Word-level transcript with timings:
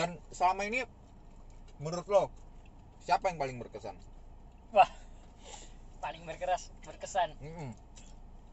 dan 0.00 0.10
selama 0.32 0.64
ini 0.64 0.80
menurut 1.76 2.08
lo 2.08 2.24
siapa 3.04 3.28
yang 3.28 3.36
paling 3.36 3.60
berkesan? 3.60 3.96
Wah 4.72 4.88
paling 6.00 6.24
berkeras 6.24 6.72
berkesan. 6.88 7.36
Mm-mm. 7.44 7.76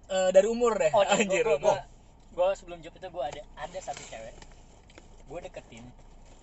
Eh, 0.07 0.29
dari 0.36 0.47
umur 0.52 0.75
deh. 0.75 0.91
Oh 0.91 1.04
anjir 1.04 1.47
gua, 1.47 1.60
gua, 1.60 1.75
gua, 2.36 2.52
gua 2.52 2.55
sebelum 2.55 2.83
job 2.83 2.91
itu 2.96 3.07
gua 3.07 3.31
ada 3.31 3.44
ada 3.55 3.79
satu 3.79 4.04
cewek. 4.07 4.36
Gua 5.31 5.39
deketin 5.39 5.83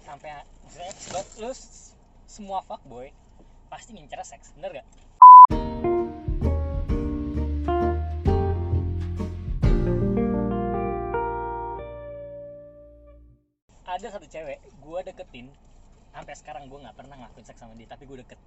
sampai 0.05 0.45
maksudnya 0.65 0.93
sebab 1.01 1.25
lu 1.41 1.53
semua 2.29 2.61
fuckboy 2.65 3.09
pasti 3.73 3.97
ngincer 3.97 4.21
seks 4.25 4.53
bener 4.57 4.81
gak 4.81 4.87
ada 13.95 14.07
satu 14.11 14.27
cewek 14.27 14.59
gua 14.83 15.07
deketin 15.07 15.47
sampai 16.11 16.35
sekarang 16.35 16.67
gua 16.67 16.91
nggak 16.91 16.97
pernah 16.99 17.15
ngelakuin 17.23 17.47
seks 17.47 17.63
sama 17.63 17.79
dia 17.79 17.87
tapi 17.87 18.11
gua 18.11 18.19
deket. 18.19 18.39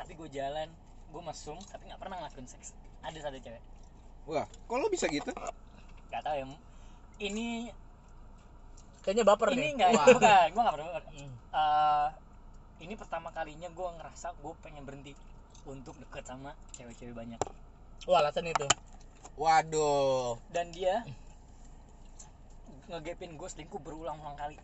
Tapi 0.00 0.16
gua 0.16 0.28
jalan 0.32 0.68
gua 1.12 1.22
mesum 1.28 1.60
tapi 1.68 1.92
nggak 1.92 2.00
pernah 2.00 2.24
ngelakuin 2.24 2.48
seks. 2.48 2.72
Ada 3.04 3.28
satu 3.28 3.36
cewek. 3.36 3.62
Wah 4.24 4.48
kok 4.48 4.76
lo 4.80 4.88
bisa 4.88 5.04
gitu? 5.12 5.32
Nggak 6.08 6.22
tahu 6.24 6.36
ya 6.40 6.46
ini 7.20 7.68
kayaknya 9.04 9.24
baper 9.28 9.52
ini 9.52 9.76
Wah. 9.76 10.08
bukan 10.08 10.48
gue 10.48 10.62
nggak 10.64 10.74
pernah 10.76 10.88
Hmm. 11.10 11.32
Eh, 11.52 12.08
ini 12.80 12.94
pertama 12.96 13.28
kalinya 13.28 13.68
gue 13.68 13.88
ngerasa 14.00 14.32
gue 14.40 14.52
pengen 14.64 14.88
berhenti 14.88 15.12
untuk 15.68 15.92
deket 16.00 16.24
sama 16.24 16.56
cewek-cewek 16.72 17.12
banyak. 17.12 17.40
Wah 18.08 18.24
alasan 18.24 18.48
itu. 18.48 18.64
Waduh. 19.36 20.40
Dan 20.48 20.72
dia 20.72 21.04
ngegepin 22.88 23.38
gue 23.38 23.48
selingkuh 23.48 23.78
berulang-ulang 23.78 24.34
kali 24.34 24.56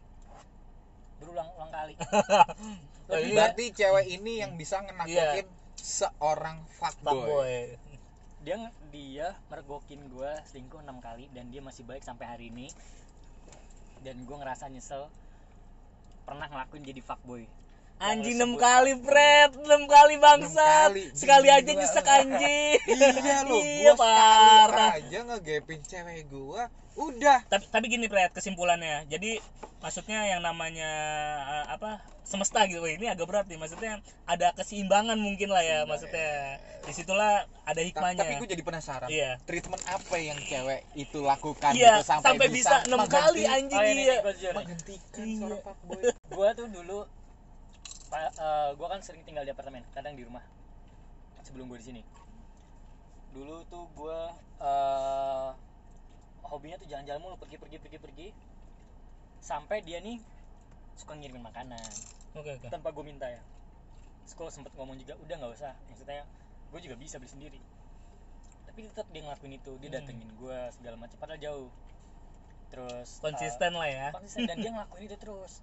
berulang-ulang 1.20 1.70
kali. 1.72 1.94
Lebih 3.10 3.30
iya. 3.30 3.36
berarti 3.38 3.64
cewek 3.70 4.06
ini 4.10 4.32
yang 4.42 4.52
bisa 4.58 4.82
ngenakutin 4.82 5.46
seorang 5.78 6.66
fuckboy. 6.78 7.14
Fuckboy. 7.14 7.58
Dia 8.42 8.56
dia 8.90 9.28
mergokin 9.50 10.02
gue 10.10 10.30
selingkuh 10.50 10.82
enam 10.82 10.98
kali 11.02 11.30
dan 11.34 11.50
dia 11.50 11.62
masih 11.62 11.86
baik 11.86 12.02
sampai 12.02 12.26
hari 12.26 12.44
ini. 12.50 12.70
Dan 14.02 14.22
gue 14.26 14.36
ngerasa 14.36 14.70
nyesel 14.70 15.10
pernah 16.26 16.50
ngelakuin 16.50 16.82
jadi 16.82 17.02
fuckboy. 17.02 17.46
Anjing 17.96 18.36
lu 18.36 18.44
enam 18.44 18.52
kali. 18.60 18.92
Fred. 19.00 19.56
Enam 19.56 19.88
kali 19.88 20.20
bangsa 20.20 20.92
kali, 20.92 21.08
sekali 21.16 21.48
aja 21.48 21.70
nyesek 21.72 22.04
anjing. 22.04 22.76
Iya 22.92 23.38
lo 23.48 23.56
iya 23.64 23.92
gua 23.96 24.04
parah. 24.04 24.68
sekali 24.68 25.00
aja 25.00 25.18
ngegepin 25.32 25.80
cewek 25.80 26.28
gua 26.28 26.68
udah. 26.96 27.38
Tapi 27.46 27.64
tapi 27.68 27.86
gini 27.86 28.08
Fred 28.08 28.32
kesimpulannya. 28.32 29.04
Jadi 29.06 29.38
maksudnya 29.78 30.24
yang 30.26 30.40
namanya 30.40 30.90
eh, 31.44 31.64
apa 31.76 32.00
semesta 32.26 32.66
gitu. 32.66 32.82
Wah, 32.82 32.90
ini 32.90 33.06
agak 33.06 33.28
berat 33.28 33.46
nih. 33.46 33.60
Maksudnya 33.60 34.00
ada 34.26 34.50
keseimbangan 34.56 35.14
mungkin 35.20 35.52
lah 35.52 35.62
ya 35.62 35.84
maksudnya. 35.84 36.58
di 36.86 36.94
situlah 36.94 37.42
ada 37.66 37.82
hikmahnya. 37.82 38.22
tapi 38.22 38.38
gue 38.38 38.48
jadi 38.54 38.62
penasaran. 38.62 39.10
Iya. 39.10 39.42
Treatment 39.42 39.82
apa 39.90 40.16
yang 40.22 40.38
cewek 40.38 40.86
itu 40.94 41.18
lakukan 41.18 41.74
iya 41.74 41.98
gitu 41.98 42.06
sampai, 42.06 42.38
sampai 42.38 42.46
bisa 42.46 42.74
enam 42.86 43.02
kali 43.10 43.42
anjing 43.42 43.74
oh 43.74 43.82
iya. 43.82 44.16
Gue 44.22 44.34
nih. 44.38 44.54
menghentikan 44.54 45.26
Iya. 45.26 45.38
seorang 45.42 45.62
fuckboy 45.66 46.02
gue 46.14 46.48
tuh 46.54 46.66
dulu 46.70 46.98
pa- 48.06 48.30
eh, 48.30 48.68
gua 48.78 48.86
kan 48.94 49.02
sering 49.02 49.26
tinggal 49.26 49.42
di 49.42 49.50
apartemen 49.50 49.82
kadang 49.90 50.14
di 50.14 50.22
rumah 50.22 50.46
sebelum 51.42 51.66
gue 51.66 51.78
di 51.82 51.86
sini. 51.90 52.02
Dulu 53.34 53.66
tuh 53.66 53.84
gue 53.90 54.20
eh 54.62 55.48
hobinya 56.46 56.76
tuh 56.76 56.86
jalan-jalan 56.86 57.18
mulu 57.18 57.36
pergi 57.36 57.56
pergi 57.56 57.76
pergi 57.76 57.98
pergi. 57.98 58.28
Sampai 59.38 59.80
dia 59.80 59.98
nih 59.98 60.18
suka 60.94 61.12
ngirimin 61.12 61.44
makanan. 61.44 61.90
Oke 62.34 62.56
oke. 62.56 62.66
Tanpa 62.66 62.90
gue 62.90 63.04
minta 63.04 63.26
ya. 63.26 63.40
Gua 64.28 64.50
sempet 64.50 64.74
ngomong 64.74 64.96
juga 64.96 65.14
udah 65.16 65.34
nggak 65.36 65.52
usah. 65.54 65.72
Maksudnya 65.88 66.26
gue 66.66 66.80
juga 66.82 66.96
bisa 66.96 67.16
beli 67.16 67.30
sendiri. 67.30 67.60
Tapi 68.66 68.84
tetap 68.84 69.06
dia 69.08 69.22
ngelakuin 69.22 69.54
itu. 69.54 69.72
Dia 69.78 69.88
Hmm. 69.88 69.96
datengin 69.96 70.30
gue 70.32 70.58
segala 70.72 70.96
macam 70.96 71.16
padahal 71.16 71.40
jauh. 71.40 71.68
Terus 72.66 73.08
konsisten 73.20 73.72
lah 73.72 73.88
ya. 73.88 74.06
konsisten. 74.10 74.44
Dan 74.44 74.56
dia 74.58 74.70
ngelakuin 74.74 75.04
itu 75.04 75.16
terus. 75.16 75.62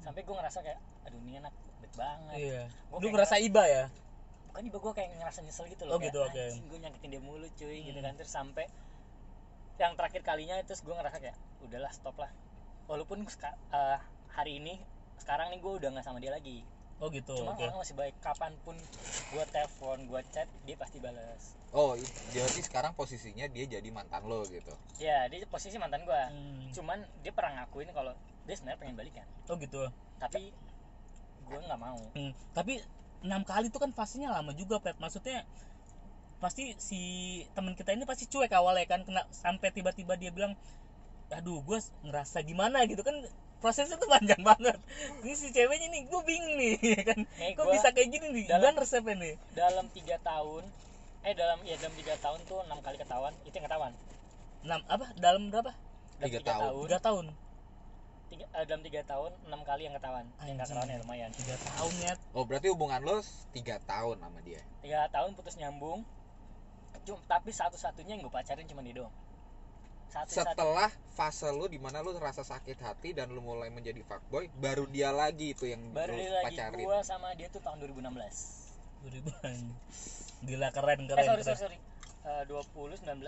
Sampai 0.00 0.24
gue 0.24 0.32
ngerasa 0.32 0.58
kayak 0.60 0.78
aduh 1.04 1.20
ini 1.20 1.36
anak 1.36 1.52
baik 1.78 1.94
banget. 1.94 2.36
Iya. 2.36 2.62
Gua 2.88 2.96
lu 2.96 3.00
kayak 3.02 3.14
ngerasa 3.14 3.34
iba 3.38 3.62
ya? 3.64 3.84
Bukan 4.48 4.62
iba 4.64 4.78
gue 4.80 4.92
kayak 4.92 5.08
ngerasa 5.14 5.38
nyesel 5.44 5.66
gitu 5.68 5.82
Oh, 5.84 5.94
loh 5.94 5.98
gitu, 6.00 6.18
oke. 6.18 6.44
gue 6.66 6.78
nyakitin 6.80 7.08
dia 7.08 7.22
mulu 7.22 7.46
cuy 7.52 7.78
gitu 7.84 7.98
Hmm. 7.98 8.06
kan. 8.08 8.12
Terus 8.16 8.32
sampai 8.32 8.64
yang 9.80 9.96
terakhir 9.96 10.22
kalinya 10.22 10.56
terus 10.66 10.84
gue 10.84 10.92
ngerasa 10.92 11.18
kayak 11.18 11.36
udahlah 11.64 11.92
stop 11.92 12.16
lah. 12.20 12.30
Walaupun 12.90 13.24
eh, 13.24 13.98
hari 14.36 14.52
ini 14.60 14.74
sekarang 15.20 15.52
nih 15.52 15.58
gue 15.62 15.72
udah 15.80 15.88
nggak 15.94 16.06
sama 16.06 16.18
dia 16.20 16.32
lagi. 16.32 16.60
Oh 17.00 17.08
gitu 17.08 17.32
cuma 17.32 17.56
orang 17.56 17.80
masih 17.80 17.96
baik. 17.96 18.14
Kapan 18.20 18.52
pun 18.64 18.76
gue 19.30 19.44
telepon 19.54 19.98
gue 20.10 20.20
chat 20.34 20.48
dia 20.66 20.74
pasti 20.74 20.98
balas 20.98 21.54
oh 21.70 21.94
i- 21.94 22.14
berarti 22.34 22.60
sekarang 22.66 22.92
posisinya 22.98 23.46
dia 23.46 23.64
jadi 23.78 23.88
mantan 23.94 24.26
lo 24.26 24.42
gitu? 24.50 24.74
Ya 24.98 25.30
dia 25.30 25.46
posisi 25.46 25.78
mantan 25.78 26.02
gue 26.02 26.22
Hmm. 26.28 26.66
cuman 26.74 26.98
dia 27.22 27.30
pernah 27.30 27.62
ngakuin 27.62 27.94
kalau 27.94 28.12
dia 28.46 28.54
sebenarnya 28.58 28.80
pengen 28.82 28.96
balikan 28.98 29.26
oh 29.46 29.56
gitu. 29.58 29.86
Tapi 30.18 30.50
gue 31.46 31.58
nggak 31.62 31.80
mau. 31.80 31.98
Hmm, 32.18 32.32
tapi 32.52 32.82
enam 33.22 33.42
kali 33.46 33.70
itu 33.70 33.78
kan 33.78 33.94
fasenya 33.94 34.34
lama 34.34 34.50
juga 34.56 34.82
Pet 34.82 34.98
maksudnya 34.98 35.46
pasti 36.40 36.72
si 36.76 37.00
teman 37.52 37.76
kita 37.76 37.92
ini 37.92 38.02
pasti 38.02 38.24
cuek 38.24 38.50
awalnya 38.50 38.88
kan 38.88 39.04
kena 39.04 39.28
sampai 39.30 39.68
tiba-tiba 39.70 40.16
dia 40.16 40.32
bilang 40.32 40.56
aduh 41.30 41.60
gue 41.60 41.78
ngerasa 42.02 42.42
gimana 42.42 42.82
gitu 42.84 43.00
kan 43.00 43.12
prosesnya 43.60 43.94
tuh 43.94 44.08
panjang 44.08 44.40
banget. 44.50 44.80
Ini 45.20 45.34
si 45.36 45.52
ceweknya 45.52 45.88
nih 45.88 46.02
gue 46.08 46.20
bingung 46.24 46.54
nih 46.56 46.74
ya 46.96 47.02
kan. 47.04 47.18
Nih, 47.36 47.52
kok 47.52 47.68
gua 47.68 47.76
bisa 47.76 47.88
kayak 47.92 48.08
gini 48.08 48.26
nih? 48.32 48.44
dalam- 48.48 48.72
gimana 48.72 48.80
resepnya 48.80 49.14
nih. 49.14 49.34
dalam 49.52 49.86
tiga 49.92 50.16
tahun 50.18 50.64
eh 51.20 51.34
dalam 51.36 51.60
ya 51.62 51.76
dalam 51.76 51.94
tiga 51.94 52.14
tahun 52.16 52.40
tuh 52.48 52.64
enam 52.64 52.80
kali 52.80 52.96
ketahuan 52.96 53.36
itu 53.44 53.52
yang 53.52 53.66
ketahuan. 53.68 53.92
Enam 54.64 54.80
apa? 54.88 55.06
Dalam 55.14 55.52
berapa? 55.52 55.72
Tiga 56.18 56.40
tahun. 56.40 56.72
tiga 56.88 56.98
tahun. 56.98 57.24
Tiga, 58.30 58.44
eh, 58.48 58.64
dalam 58.64 58.80
tiga 58.80 59.00
tahun 59.04 59.30
enam 59.44 59.60
kali 59.60 59.82
yang 59.84 59.94
ketahuan. 59.94 60.24
Yang 60.24 60.32
nggak 60.32 60.48
Anjing. 60.48 60.58
ketahuan 60.64 60.88
ya 60.88 60.98
lumayan. 61.04 61.30
Tiga 61.36 61.56
tahun 61.60 61.92
ya 62.00 62.12
oh 62.32 62.44
berarti 62.48 62.66
hubungan 62.72 63.00
lo 63.04 63.20
tiga 63.52 63.76
tahun 63.84 64.16
sama 64.18 64.38
dia? 64.40 64.60
Tiga 64.80 65.04
tahun 65.12 65.30
putus 65.36 65.54
nyambung 65.54 66.00
Cuma, 67.06 67.20
tapi 67.26 67.50
satu-satunya 67.50 68.16
yang 68.18 68.28
gue 68.28 68.34
pacarin 68.34 68.66
cuma 68.68 68.84
dia 68.84 69.00
doang 69.00 69.14
satu 70.10 70.42
setelah 70.42 70.90
fase 71.14 71.46
lo 71.54 71.70
di 71.70 71.78
mana 71.78 72.02
lo 72.02 72.10
rasa 72.18 72.42
sakit 72.42 72.82
hati 72.82 73.14
dan 73.14 73.30
lo 73.30 73.38
mulai 73.38 73.70
menjadi 73.70 74.02
fuckboy 74.02 74.50
baru 74.58 74.90
dia 74.90 75.14
lagi 75.14 75.54
itu 75.54 75.70
yang 75.70 75.94
baru 75.94 76.18
dia 76.18 76.30
lagi 76.34 76.58
pacarin. 76.58 76.82
gue 76.82 76.98
sama 77.06 77.28
dia 77.38 77.46
tuh 77.46 77.62
tahun 77.62 77.78
2016 77.78 79.06
beriban 79.06 79.58
gila 80.42 80.68
keren 80.74 81.00
keren 81.06 81.22
eh 81.22 81.26
sorry 81.30 81.42
sorry 81.46 81.60
sorry. 81.62 81.78
Eh, 82.20 82.44
20 82.44 83.00
19 83.00 83.16
18 83.16 83.24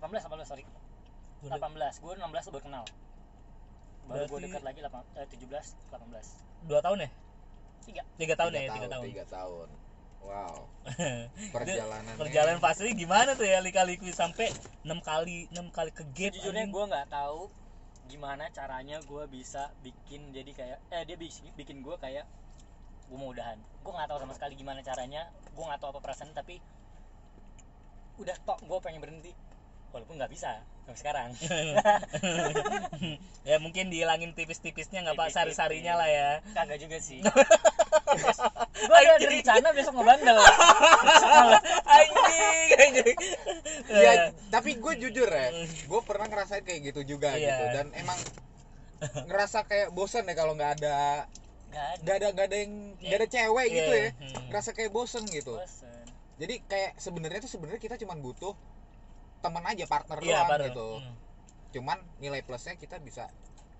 18 0.00 0.48
sorry. 0.48 0.64
Dua- 1.44 1.60
18 1.60 2.00
gue 2.00 2.12
16 2.16 2.24
tuh 2.48 2.52
baru 2.56 2.64
kenal. 2.64 2.84
Baru 4.08 4.24
gue 4.28 4.40
dekat 4.48 4.62
lagi 4.64 4.80
8, 4.80 5.04
eh, 5.20 5.26
17 5.28 5.76
18 5.92 6.24
dua 6.64 6.80
tahun 6.80 7.04
ya? 7.04 7.10
Tiga. 7.84 8.02
Tiga 8.16 8.34
tahun 8.40 8.50
ya 8.56 8.60
tiga 8.72 8.88
tahun. 8.88 9.04
tiga 9.12 9.24
tahun 9.28 9.68
wow. 10.24 10.56
Perjalanan 11.54 12.14
perjalanan 12.20 12.60
fasenya 12.60 12.92
gimana 12.92 13.30
tuh 13.36 13.48
ya 13.48 13.64
lika-liku 13.64 14.04
sampai 14.12 14.52
enam 14.84 15.00
kali 15.00 15.48
enam 15.52 15.72
kali 15.72 15.90
ke 15.92 16.04
gate 16.12 16.36
Sejujurnya 16.36 16.68
anjing. 16.68 16.74
gue 16.76 16.84
nggak 16.92 17.08
tahu 17.08 17.40
gimana 18.04 18.44
caranya 18.52 19.00
gue 19.00 19.24
bisa 19.32 19.72
bikin 19.80 20.28
jadi 20.36 20.50
kayak 20.52 20.78
eh 20.92 21.02
dia 21.08 21.16
bikin, 21.16 21.48
bikin 21.56 21.80
gue 21.80 21.96
kayak 21.96 22.28
gue 23.08 23.16
mau 23.16 23.32
udahan. 23.32 23.56
Gue 23.80 23.92
nggak 23.92 24.08
tahu 24.12 24.18
sama 24.24 24.32
sekali 24.36 24.54
gimana 24.56 24.80
caranya 24.84 25.28
gue 25.52 25.64
nggak 25.64 25.80
tahu 25.80 25.96
apa 25.96 26.00
perasaan 26.04 26.32
tapi 26.36 26.60
udah 28.20 28.36
tok 28.46 28.60
gue 28.62 28.78
pengen 28.84 29.00
berhenti 29.02 29.32
walaupun 29.94 30.18
nggak 30.18 30.32
bisa 30.34 30.58
sampai 30.84 30.98
sekarang. 30.98 31.28
Ya 33.44 33.60
mungkin 33.60 33.92
dihilangin 33.92 34.32
tipis-tipisnya 34.32 35.04
nggak 35.04 35.16
pak? 35.16 35.28
Sari-sarinya 35.28 36.00
lah 36.00 36.08
ya. 36.08 36.30
Kagak 36.56 36.80
juga 36.80 36.96
sih. 36.96 37.20
Gue 38.88 38.96
ada 38.96 39.20
rencana 39.20 39.68
besok 39.70 39.94
ngebandel. 39.94 40.38
Anjing 41.84 42.68
anjing. 42.74 43.16
Ya. 43.84 44.32
tapi 44.48 44.80
gue 44.80 44.94
jujur 44.98 45.28
ya 45.28 45.50
gue 45.60 46.00
pernah 46.02 46.26
ngerasain 46.26 46.64
kayak 46.64 46.80
gitu 46.90 47.16
juga 47.16 47.36
Iya. 47.36 47.46
gitu. 47.52 47.64
Dan 47.76 47.86
emang 47.94 48.18
ngerasa 49.28 49.68
kayak 49.68 49.92
bosan 49.92 50.24
ya 50.24 50.34
kalau 50.34 50.56
nggak 50.56 50.80
ada 50.80 51.28
nggak 52.00 52.16
ada. 52.16 52.26
nggak 52.32 52.46
ada 52.48 52.56
yang 52.56 52.72
nggak 52.98 53.18
ada 53.20 53.28
cewek 53.28 53.66
gitu 53.68 53.92
Iya. 53.92 54.00
ya. 54.00 54.10
Hmm. 54.10 54.44
ngerasa 54.48 54.70
kayak 54.72 54.90
bosen 54.90 55.24
gitu. 55.28 55.54
Bosen. 55.60 56.04
Jadi 56.40 56.54
kayak 56.64 56.96
sebenarnya 56.96 57.40
tuh 57.44 57.50
sebenarnya 57.52 57.80
kita 57.82 58.00
cuman 58.00 58.18
butuh 58.24 58.56
teman 59.44 59.64
aja 59.68 59.84
partner 59.84 60.18
Iya, 60.18 60.40
doang 60.40 60.48
baru. 60.48 60.64
gitu. 60.66 60.88
Hmm. 60.98 61.14
cuman 61.74 61.98
nilai 62.16 62.40
plusnya 62.40 62.74
kita 62.74 62.96
bisa 62.98 63.26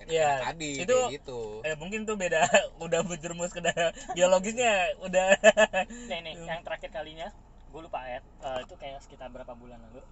Iya, 0.05 0.43
tadi 0.43 0.83
itu- 0.83 1.09
gitu. 1.09 1.63
eh 1.63 1.79
mungkin 1.79 2.03
tuh 2.03 2.19
beda 2.19 2.43
udah 2.85 3.01
berjerumus 3.01 3.49
ke 3.49 3.63
dalam 3.63 3.95
biologisnya 4.13 4.93
udah. 5.01 5.31
Nih 6.11 6.19
nih 6.21 6.35
yang 6.43 6.61
terakhir 6.61 6.91
kalinya 6.91 7.31
gue 7.71 7.81
lupa 7.81 8.03
ya 8.05 8.19
eh, 8.19 8.59
itu 8.61 8.75
kayak 8.75 8.99
sekitar 9.01 9.31
berapa 9.31 9.55
bulan 9.55 9.79
lalu. 9.81 10.03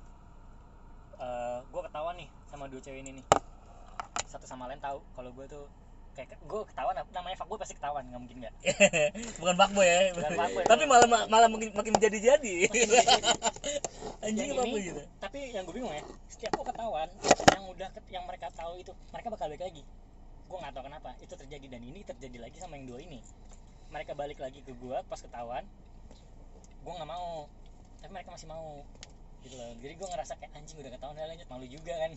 Gue 1.68 1.82
ketahuan 1.82 2.16
nih 2.16 2.30
sama 2.46 2.70
dua 2.70 2.78
cewek 2.78 3.02
ini 3.02 3.18
nih. 3.18 3.26
Satu 4.24 4.46
sama 4.46 4.70
lain 4.70 4.78
tahu 4.78 5.02
kalau 5.12 5.34
gue 5.34 5.46
tuh 5.46 5.66
kayak 6.12 6.36
gue 6.36 6.60
ketahuan 6.68 6.94
namanya 7.08 7.36
fuckboy 7.40 7.56
pasti 7.56 7.74
ketahuan 7.76 8.04
nggak 8.04 8.20
mungkin 8.20 8.38
nggak. 8.44 8.54
Bukan 9.40 9.54
fuckboy 9.56 9.86
ya 9.88 10.12
Bukan 10.12 10.32
fuckboy, 10.36 10.64
tapi 10.68 10.82
malah 10.84 11.08
malah 11.28 11.48
makin 11.48 11.72
makin 11.72 11.92
jadi 11.96 12.18
jadi 12.36 12.52
anjing 14.22 14.54
ini, 14.54 14.92
gitu? 14.92 15.02
tapi 15.18 15.50
yang 15.50 15.66
gue 15.66 15.74
bingung 15.74 15.90
ya 15.90 16.04
setiap 16.30 16.52
gue 16.54 16.66
ketahuan 16.68 17.08
yang 17.56 17.64
udah 17.66 17.88
yang 18.12 18.24
mereka 18.28 18.52
tahu 18.52 18.78
itu 18.78 18.92
mereka 19.10 19.28
bakal 19.32 19.48
balik 19.48 19.62
lagi. 19.64 19.82
Gue 20.46 20.58
nggak 20.60 20.72
tahu 20.76 20.84
kenapa 20.84 21.10
itu 21.24 21.34
terjadi 21.34 21.66
dan 21.72 21.82
ini 21.82 22.00
terjadi 22.04 22.38
lagi 22.44 22.56
sama 22.60 22.76
yang 22.76 22.92
dua 22.92 23.00
ini. 23.00 23.18
Mereka 23.88 24.12
balik 24.12 24.38
lagi 24.38 24.60
ke 24.60 24.76
gue 24.76 24.96
pas 25.08 25.20
ketahuan 25.20 25.64
gue 26.82 26.92
nggak 26.92 27.08
mau. 27.08 27.48
Tapi 28.04 28.10
mereka 28.12 28.30
masih 28.36 28.48
mau 28.52 28.84
gitu 29.42 29.54
loh. 29.56 29.72
Jadi 29.80 29.92
gue 29.96 30.08
ngerasa 30.12 30.32
kayak 30.36 30.52
anjing 30.60 30.76
udah 30.76 30.92
ketahuan 30.92 31.16
lanjut 31.16 31.48
malu 31.48 31.66
juga 31.66 31.94
kan. 31.96 32.12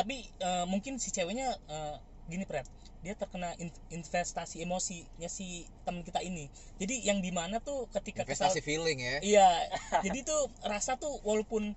Tapi 0.00 0.16
eh, 0.26 0.64
mungkin 0.64 0.96
si 0.96 1.12
ceweknya 1.12 1.54
eh, 1.68 1.96
gini 2.26 2.44
Pret. 2.44 2.66
Dia 3.00 3.14
terkena 3.14 3.56
in- 3.56 3.72
investasi 3.88 4.60
emosinya 4.60 5.24
si 5.26 5.64
teman 5.82 6.02
kita 6.02 6.20
ini. 6.20 6.50
Jadi 6.76 7.00
yang 7.02 7.18
di 7.18 7.30
mana 7.30 7.56
tuh 7.58 7.88
ketika 7.90 8.22
kesal 8.22 8.52
investasi 8.52 8.60
feeling 8.60 8.98
ya. 8.98 9.16
Iya. 9.20 9.48
Jadi 10.04 10.18
tuh 10.22 10.40
rasa 10.62 10.94
tuh 10.94 11.16
walaupun 11.22 11.72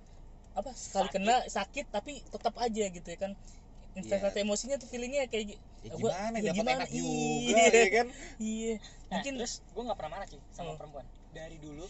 apa 0.54 0.69
sekali 0.72 1.10
Sakit. 1.10 1.16
kena 1.16 1.36
sakit 1.48 1.86
tapi 1.90 2.19
tetap 2.24 2.54
aja 2.57 2.84
gitu 2.86 3.07
ya 3.07 3.18
kan. 3.18 3.31
Investasi 3.94 4.42
emosinya 4.42 4.75
tuh 4.75 4.90
feelingnya 4.90 5.30
kayak 5.30 5.56
ya 5.84 5.94
gua- 5.94 6.12
gimana 6.12 6.38
ya 6.40 6.51
gimana? 6.51 6.72
enak 6.81 6.90
juga 6.90 7.62
Iya. 7.62 7.66
ya 7.72 7.90
kan? 7.94 8.07
Iya. 8.38 8.74
Nah, 8.75 9.12
mungkin 9.13 9.34
terus 9.38 9.54
gue 9.63 9.84
nggak 9.84 9.98
pernah 9.98 10.12
marah 10.12 10.28
sih 10.28 10.42
sama 10.50 10.69
Hmm. 10.69 10.78
perempuan. 10.78 11.06
Dari 11.31 11.57
dulu 11.57 11.86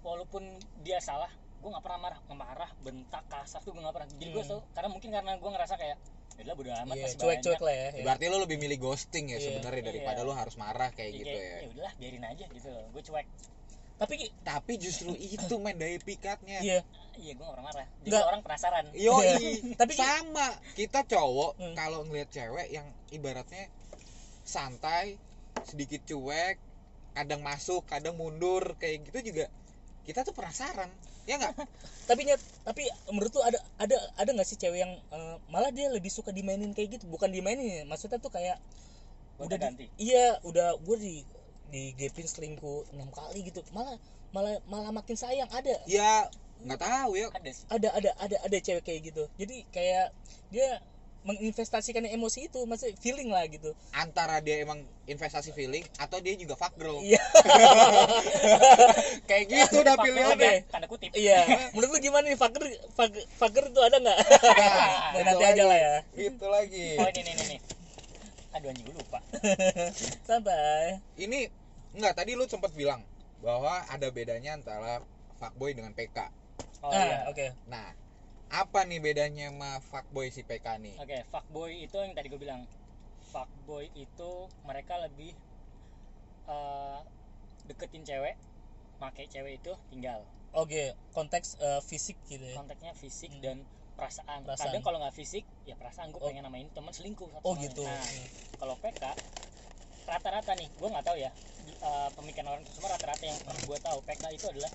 walaupun 0.00 0.42
dia 0.80 0.98
salah 0.98 1.28
gue 1.60 1.68
nggak 1.68 1.84
pernah 1.84 2.00
marah. 2.00 2.20
Marah 2.30 2.70
bentak 2.80 3.24
kasar 3.28 3.60
tuh 3.60 3.70
gue 3.70 3.80
nggak 3.80 3.92
pernah. 3.92 4.08
Jadi 4.10 4.30
gue 4.30 4.42
Hmm. 4.42 4.50
tuh 4.50 4.60
karena 4.72 4.88
mungkin 4.88 5.10
karena 5.10 5.32
gue 5.36 5.50
ngerasa 5.50 5.74
kayak 5.76 5.98
ya 6.42 6.54
bodo 6.54 6.70
amat 6.72 6.94
iya, 6.94 7.04
masih 7.04 7.18
cuek-cuek 7.18 7.44
banyak." 7.52 7.60
lah 7.62 7.74
ya, 7.74 7.88
ya. 7.92 8.04
berarti 8.04 8.24
lo 8.26 8.36
lebih 8.40 8.56
milih 8.56 8.78
ghosting 8.78 9.24
ya 9.26 9.36
Iya. 9.36 9.44
sebenarnya 9.46 9.82
daripada 9.84 10.20
Iya. 10.20 10.26
lo 10.26 10.32
harus 10.32 10.54
marah 10.56 10.90
kayak 10.90 11.10
Ya, 11.10 11.18
gitu 11.18 11.28
kayak, 11.30 11.44
ya 11.44 11.58
ya 11.58 11.68
udahlah 11.70 11.92
biarin 11.96 12.24
aja 12.24 12.44
gitu 12.46 12.68
loh 12.68 12.84
gue 12.90 13.02
cuek 13.02 13.26
tapi 13.96 14.14
tapi 14.40 14.72
justru 14.76 15.10
itu 15.14 15.54
main 15.56 15.76
daya 15.76 15.98
pikatnya 15.98 16.58
iya 16.60 16.80
iya 17.14 17.32
gue 17.32 17.44
pernah 17.44 17.64
marah 17.64 17.86
jadi 18.00 18.08
Nggak. 18.10 18.24
orang 18.26 18.40
penasaran 18.40 18.84
Iya. 18.92 19.12
Tapi- 19.80 19.94
sama 19.94 20.46
kita 20.72 21.00
cowok 21.04 21.52
Hmm. 21.56 21.74
kalau 21.74 22.00
ngelihat 22.04 22.28
cewek 22.30 22.68
yang 22.70 22.84
ibaratnya 23.10 23.68
santai, 24.42 25.20
sedikit 25.62 26.02
cuek, 26.02 26.56
kadang 27.12 27.40
masuk, 27.40 27.84
kadang 27.84 28.16
mundur 28.16 28.74
kayak 28.76 29.04
gitu 29.04 29.30
juga 29.30 29.46
kita 30.00 30.24
tuh 30.24 30.32
penasaran, 30.32 30.88
ya 31.30 31.38
nggak? 31.38 31.54
tapi 32.10 32.26
nyet 32.26 32.42
tapi 32.66 32.82
menurut 33.14 33.30
lu 33.38 33.42
ada 33.46 33.58
ada 33.78 33.96
ada 34.18 34.30
nggak 34.34 34.48
sih 34.50 34.58
cewek 34.58 34.82
yang 34.82 34.92
eh, 35.14 35.36
malah 35.46 35.70
dia 35.70 35.86
lebih 35.86 36.10
suka 36.10 36.34
dimainin 36.34 36.74
kayak 36.74 36.98
gitu? 36.98 37.06
Bukan 37.06 37.30
dimainin 37.30 37.66
ya 37.70 37.82
maksudnya 37.86 38.18
tuh 38.18 38.34
kayak 38.34 38.58
udah 39.40 39.56
ganti 39.56 39.88
di, 39.88 40.10
iya 40.10 40.36
udah 40.44 40.76
gue 40.82 40.96
di 40.98 41.14
di 41.70 41.94
gapin 41.94 42.26
selingkuh 42.26 42.90
enam 42.92 43.08
kali 43.14 43.46
gitu. 43.46 43.62
Malah 43.70 43.94
malah 44.34 44.58
malah 44.66 44.90
makin 44.90 45.14
sayang 45.14 45.48
ada. 45.54 45.78
Ya 45.86 46.26
nggak 46.60 46.82
tahu 46.82 47.10
ya. 47.16 47.30
ada 47.30 47.50
sih. 47.54 47.64
Ada 47.70 47.88
ada 47.94 48.10
ada 48.18 48.36
ada 48.42 48.56
cewek 48.58 48.82
kayak 48.82 49.14
gitu. 49.14 49.24
Jadi 49.38 49.64
kayak 49.70 50.12
dia 50.50 50.82
menginvestasikan 51.20 52.08
emosi 52.08 52.48
itu 52.48 52.60
maksudnya 52.64 52.96
feeling 52.96 53.28
lah 53.28 53.44
gitu. 53.46 53.76
Antara 53.92 54.40
dia 54.40 54.64
emang 54.64 54.80
investasi 55.04 55.52
feeling 55.52 55.84
atau 56.00 56.16
dia 56.24 56.32
juga 56.36 56.56
fuck 56.56 56.72
girl. 56.80 57.00
iya. 57.04 57.20
Kayak 59.28 59.44
gitu 59.52 59.84
udah 59.84 59.94
Fuck 60.00 60.04
pilihannya. 60.08 60.36
Oke. 60.40 60.48
ya, 60.48 60.70
tanda 60.72 60.86
kutip. 60.88 61.10
Iya. 61.12 61.38
Menurut 61.76 61.90
lu 61.92 61.98
gimana 62.00 62.24
nih 62.30 62.38
fucker 62.40 62.64
fucker, 62.96 63.22
fucker 63.36 63.64
itu 63.68 63.80
ada 63.84 63.96
nggak? 64.00 64.18
Nah, 64.18 65.12
itu 65.12 65.20
nanti 65.28 65.44
aja 65.44 65.64
lah 65.68 65.78
ya. 65.78 65.94
Gitu 66.16 66.46
lagi. 66.48 66.86
oh 66.96 67.08
ini 67.12 67.20
nih 67.20 67.34
nih 67.36 67.46
nih 67.56 67.60
aduh 68.50 68.66
anjing 68.70 68.86
gue 68.86 68.96
lupa. 68.98 69.18
Santai 70.28 70.98
Ini 71.14 71.46
enggak 71.94 72.14
tadi 72.18 72.34
lu 72.34 72.46
sempat 72.50 72.74
bilang 72.74 73.02
bahwa 73.40 73.86
ada 73.86 74.10
bedanya 74.10 74.58
antara 74.58 75.00
fuckboy 75.38 75.72
dengan 75.72 75.94
PK. 75.94 76.28
oh 76.82 76.90
nah 76.90 77.04
iya 77.06 77.18
oke. 77.30 77.46
Nah, 77.70 77.94
apa 78.50 78.82
nih 78.82 78.98
bedanya 78.98 79.46
sama 79.48 79.78
fuckboy 79.80 80.26
si 80.28 80.42
PK 80.42 80.66
nih? 80.78 80.94
oke 80.98 81.18
fuckboy 81.30 81.70
itu 81.80 81.94
yang 81.94 82.12
tadi 82.12 82.26
gue 82.26 82.36
bilang 82.36 82.66
fuckboy 83.24 83.86
itu 83.94 84.30
mereka 84.62 84.98
lebih 84.98 85.30
eh, 86.44 86.98
deketin 87.64 88.02
cewek 88.02 88.34
pakai 88.98 89.30
cewek 89.30 89.56
itu 89.56 89.72
tinggal 89.86 90.26
oke 90.52 90.82
konteks 91.14 91.54
eh, 91.58 91.78
fisik 91.80 92.18
gitu 92.26 92.42
ya 92.42 92.58
konteksnya 92.58 92.90
fisik 92.92 93.30
Hmm. 93.30 93.40
dan 93.40 93.56
perasaan. 93.94 94.42
Perasaan. 94.42 94.66
kadang 94.66 94.82
kalau 94.82 94.98
nggak 94.98 95.14
fisik 95.14 95.44
ya 95.62 95.76
perasaan 95.76 96.10
gue 96.10 96.18
Oh. 96.18 96.26
pengen 96.26 96.42
namain 96.42 96.66
teman 96.68 96.90
selingkuh 96.90 97.30
satu 97.30 97.44
oh 97.44 97.54
gitu 97.54 97.86
nah 97.86 98.02
kalau 98.58 98.74
PK 98.76 99.02
rata-rata 100.04 100.52
nih 100.54 100.66
gue 100.68 100.88
nggak 100.90 101.06
tahu 101.06 101.16
ya 101.16 101.30
eh, 101.78 102.08
pemikiran 102.12 102.48
orang 102.50 102.62
itu 102.64 102.72
cuma 102.76 102.90
rata-rata 102.90 103.22
yang 103.22 103.38
gue 103.38 103.78
tahu 103.78 103.98
PK 104.02 104.22
itu 104.32 104.46
adalah 104.48 104.72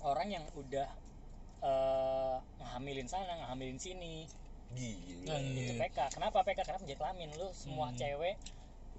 orang 0.00 0.28
yang 0.30 0.44
udah 0.54 0.88
eh, 1.66 2.36
ngehamilin 2.56 3.06
sana 3.06 3.34
ngehamilin 3.36 3.76
sini 3.76 4.26
Gila. 4.68 5.30
Nah, 5.30 5.38
itu 5.38 5.72
Iya. 5.72 5.78
PK 5.80 5.98
kenapa 6.12 6.42
PK 6.42 6.58
karena 6.60 6.78
penjahit 6.80 6.98
kelamin 6.98 7.30
lu 7.34 7.48
semua 7.52 7.86
Hmm. 7.88 7.96
cewek 7.96 8.34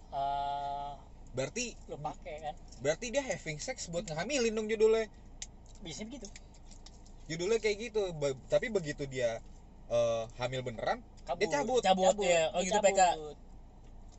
eh 0.09 0.91
Berarti 1.29 1.65
lu 1.85 1.97
pakai 1.97 2.35
kan 2.41 2.55
berarti 2.79 3.05
dia 3.09 3.21
having 3.21 3.59
sex 3.59 3.87
buat 3.87 4.03
ngehamilin 4.03 4.53
dong 4.53 4.65
judulnya. 4.65 5.05
biasanya 5.79 6.07
begitu 6.09 6.27
Judulnya 7.27 7.59
kayak 7.59 7.77
gitu. 7.83 8.01
Be- 8.13 8.39
tapi 8.47 8.67
begitu 8.67 9.03
dia 9.05 9.43
eh, 9.87 10.23
hamil 10.37 10.59
beneran, 10.61 10.99
kabur 11.23 11.39
dia 11.39 11.49
cabut. 11.53 11.81
cabut, 11.81 12.15
ya 12.21 12.47
oh 12.51 12.59
Dia 12.59 12.67
gitu 12.67 12.79
PK 12.81 12.95
cabut. 12.97 13.37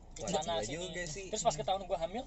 Di 0.09 0.21
Wah, 0.21 0.29
sana 0.31 0.41
gila 0.41 0.61
sini. 0.63 0.73
juga 0.75 1.03
sih. 1.05 1.25
terus 1.29 1.41
pas 1.41 1.55
ketahuan 1.55 1.83
gue 1.83 1.97
hamil 1.99 2.23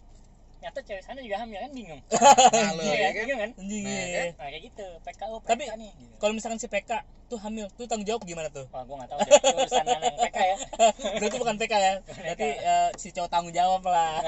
nyata 0.63 0.79
cewek 0.81 1.03
sana 1.03 1.19
juga 1.19 1.37
hamil 1.37 1.59
kan 1.59 1.71
bingung 1.71 2.01
Malu 2.71 2.81
Iya 2.81 2.95
ya 2.95 3.01
kan? 3.03 3.13
kan? 3.13 3.19
bingung 3.19 3.41
kan 3.41 3.51
anjing 3.53 3.83
Nah, 3.83 4.05
iya. 4.07 4.23
nah 4.33 4.47
kayak 4.47 4.63
gitu 4.65 4.87
PKO 5.03 5.37
PK 5.37 5.49
Tapi, 5.51 5.65
nih 5.77 5.91
gitu. 5.93 6.15
kalau 6.17 6.33
misalkan 6.33 6.57
si 6.57 6.67
PK 6.67 6.91
tuh 7.27 7.39
hamil 7.39 7.67
tuh 7.73 7.85
tanggung 7.85 8.05
jawab 8.05 8.23
gimana 8.23 8.49
tuh 8.49 8.65
wah 8.69 8.81
gue 8.81 8.95
nggak 8.95 9.09
tahu 9.09 9.19
deh 9.19 9.31
itu 9.33 9.49
urusan 9.57 9.85
anak 9.85 10.15
PK 10.21 10.37
ya 10.39 10.57
berarti 11.21 11.37
bukan 11.37 11.57
PK 11.57 11.73
ya 11.75 11.93
berarti 12.05 12.49
eh, 12.55 12.89
si 12.95 13.09
cowok 13.11 13.29
tanggung 13.29 13.51
jawab 13.51 13.83
lah 13.83 14.21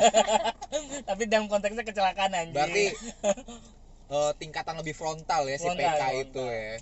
tapi 1.09 1.23
dalam 1.25 1.47
konteksnya 1.47 1.83
kecelakaan 1.83 2.33
anjing 2.33 2.53
Berarti 2.53 2.85
eh, 4.11 4.31
tingkatan 4.37 4.75
lebih 4.77 4.93
frontal 4.93 5.45
ya 5.45 5.55
si 5.55 5.65
Frontal, 5.65 5.85
PK 5.87 5.95
frontal. 5.95 6.13
itu 6.21 6.43
ya. 6.45 6.75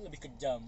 lebih 0.00 0.20
kejam 0.20 0.60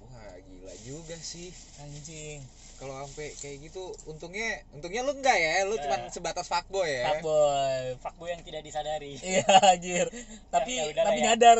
Wah, 0.00 0.32
gila 0.38 0.74
juga 0.82 1.16
sih. 1.16 1.48
anjing 1.78 2.40
Kalau 2.78 2.94
sampai 3.02 3.34
kayak 3.34 3.58
gitu, 3.60 3.82
untungnya 4.06 4.62
untungnya 4.70 5.02
lu 5.02 5.10
enggak 5.12 5.34
ya, 5.34 5.66
lu 5.66 5.74
Ya. 5.74 5.82
cuman 5.82 6.00
sebatas 6.08 6.46
fuckboy 6.46 6.86
ya. 6.86 7.10
fuckboy 7.10 7.82
fuckboy 7.98 8.28
yang 8.30 8.42
tidak 8.42 8.62
disadari 8.62 9.18
iya 9.34 9.42
anjir 9.66 10.06
tapi 10.48 10.78
Ya, 10.78 10.86
ya 10.86 11.02
tapi 11.02 11.18
ya. 11.18 11.24
nyadar 11.34 11.58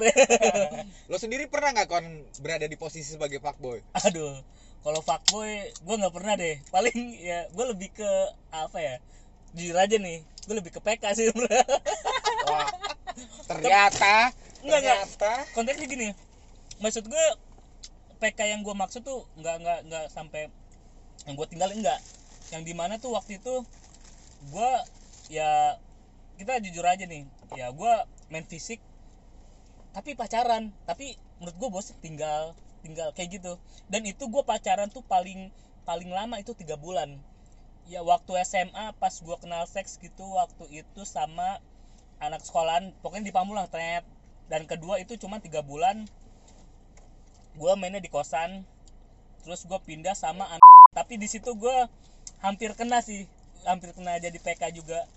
Lo 1.10 1.18
sendiri 1.18 1.50
pernah 1.50 1.75
nggak 1.75 1.88
kon 1.88 2.06
berada 2.38 2.64
di 2.64 2.75
posisi 2.75 3.10
sebagai 3.10 3.38
fuckboy? 3.38 3.82
aduh 3.98 4.38
kalau 4.78 5.02
fuckboy 5.02 5.50
gue 5.75 5.94
nggak 5.98 6.14
pernah 6.14 6.34
deh 6.34 6.62
paling 6.70 6.94
ya 7.18 7.50
gue 7.50 7.64
lebih 7.66 7.90
ke 7.90 8.10
apa 8.48 8.78
ya 8.78 8.94
jujur 9.52 9.75
aja 9.75 9.98
nih 9.98 10.22
gue 10.22 10.54
lebih 10.54 10.70
ke 10.70 10.78
PK 10.78 11.02
sih 11.12 11.26
bro 11.28 11.50
Wah, 12.48 12.70
ternyata 13.44 14.30
enggak. 14.62 14.80
ternyata 15.02 15.32
konteksnya 15.50 15.87
gini 15.87 16.08
maksud 16.78 17.04
gue 17.04 17.26
PK 18.18 18.38
yang 18.48 18.62
gue 18.62 18.70
maksud 18.72 19.02
tuh 19.02 19.26
nggak 19.34 19.56
nggak 19.58 19.78
nggak 19.90 20.04
sampai 20.08 20.46
yang 21.26 21.34
gue 21.34 21.46
tinggalin 21.48 21.80
enggak 21.80 22.00
yang 22.54 22.62
di 22.62 22.72
mana 22.76 23.00
tuh 23.00 23.16
waktu 23.16 23.40
itu 23.40 23.64
gue 24.52 24.72
ya 25.32 25.76
kita 26.38 26.62
jujur 26.62 26.84
aja 26.87 27.04
nih 27.04 27.26
ya 27.58 27.72
gue 27.75 27.92
main 28.30 28.46
fisik 28.46 28.78
tapi 29.90 30.14
pacaran 30.14 30.70
tapi 30.87 31.18
menurut 31.40 31.56
gue 31.58 31.68
bos 31.70 31.90
tinggal 31.98 32.54
tinggal 32.82 33.10
kayak 33.14 33.40
gitu. 33.40 33.58
Dan 33.90 34.06
itu 34.06 34.26
gue 34.30 34.42
pacaran 34.46 34.88
tuh 34.90 35.02
paling 35.04 35.50
paling 35.84 36.10
lama 36.12 36.38
itu 36.38 36.54
tiga 36.54 36.78
bulan. 36.78 37.18
Ya 37.88 38.04
waktu 38.04 38.37
SMA 38.44 38.92
pas 39.00 39.14
gue 39.16 39.37
kenal 39.40 39.64
seks 39.64 39.96
gitu 39.96 40.25
waktu 40.37 40.84
itu 40.84 41.02
sama 41.08 41.60
anak 42.20 42.44
sekolahan 42.44 42.92
pokoknya 43.00 43.30
di 43.30 43.34
Pamulang 43.34 43.70
ternyata 43.70 44.04
dan 44.50 44.66
kedua 44.66 44.98
itu 44.98 45.14
cuma 45.16 45.38
tiga 45.38 45.62
bulan 45.62 46.08
gue 47.54 47.72
mainnya 47.78 48.02
di 48.02 48.10
kosan 48.10 48.66
terus 49.46 49.62
gue 49.64 49.78
pindah 49.87 50.18
sama 50.18 50.50
anak 50.50 50.67
tapi 51.08 51.24
di 51.24 51.24
situ 51.24 51.56
gue 51.56 51.76
hampir 52.44 52.76
kena 52.76 53.00
sih 53.00 53.24
hampir 53.64 53.96
kena 53.96 54.20
jadi 54.20 54.36
PK 54.36 54.76
juga. 54.76 55.08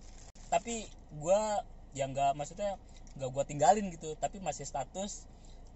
Tapi 0.48 0.88
gue 1.20 1.42
ya 1.92 2.08
nggak 2.08 2.32
maksudnya 2.40 2.80
nggak 3.20 3.28
gue 3.28 3.44
tinggalin 3.44 3.92
gitu 3.92 4.16
tapi 4.16 4.40
masih 4.40 4.64
status. 4.64 5.28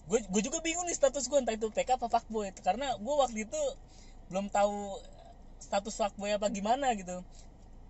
Gue 0.07 0.23
gue 0.23 0.39
juga 0.39 0.63
bingung 0.63 0.87
nih 0.87 0.95
status 0.95 1.27
gue 1.27 1.35
entah 1.35 1.51
itu 1.51 1.67
PK 1.67 1.99
apa 1.99 2.07
fuckboy 2.07 2.47
karena 2.63 2.95
gue 2.95 3.11
waktu 3.11 3.43
itu 3.43 3.59
belum 4.31 4.47
tahu 4.55 5.03
status 5.59 5.99
fuckboy 5.99 6.31
apa 6.31 6.47
gimana 6.47 6.95
gitu. 6.95 7.19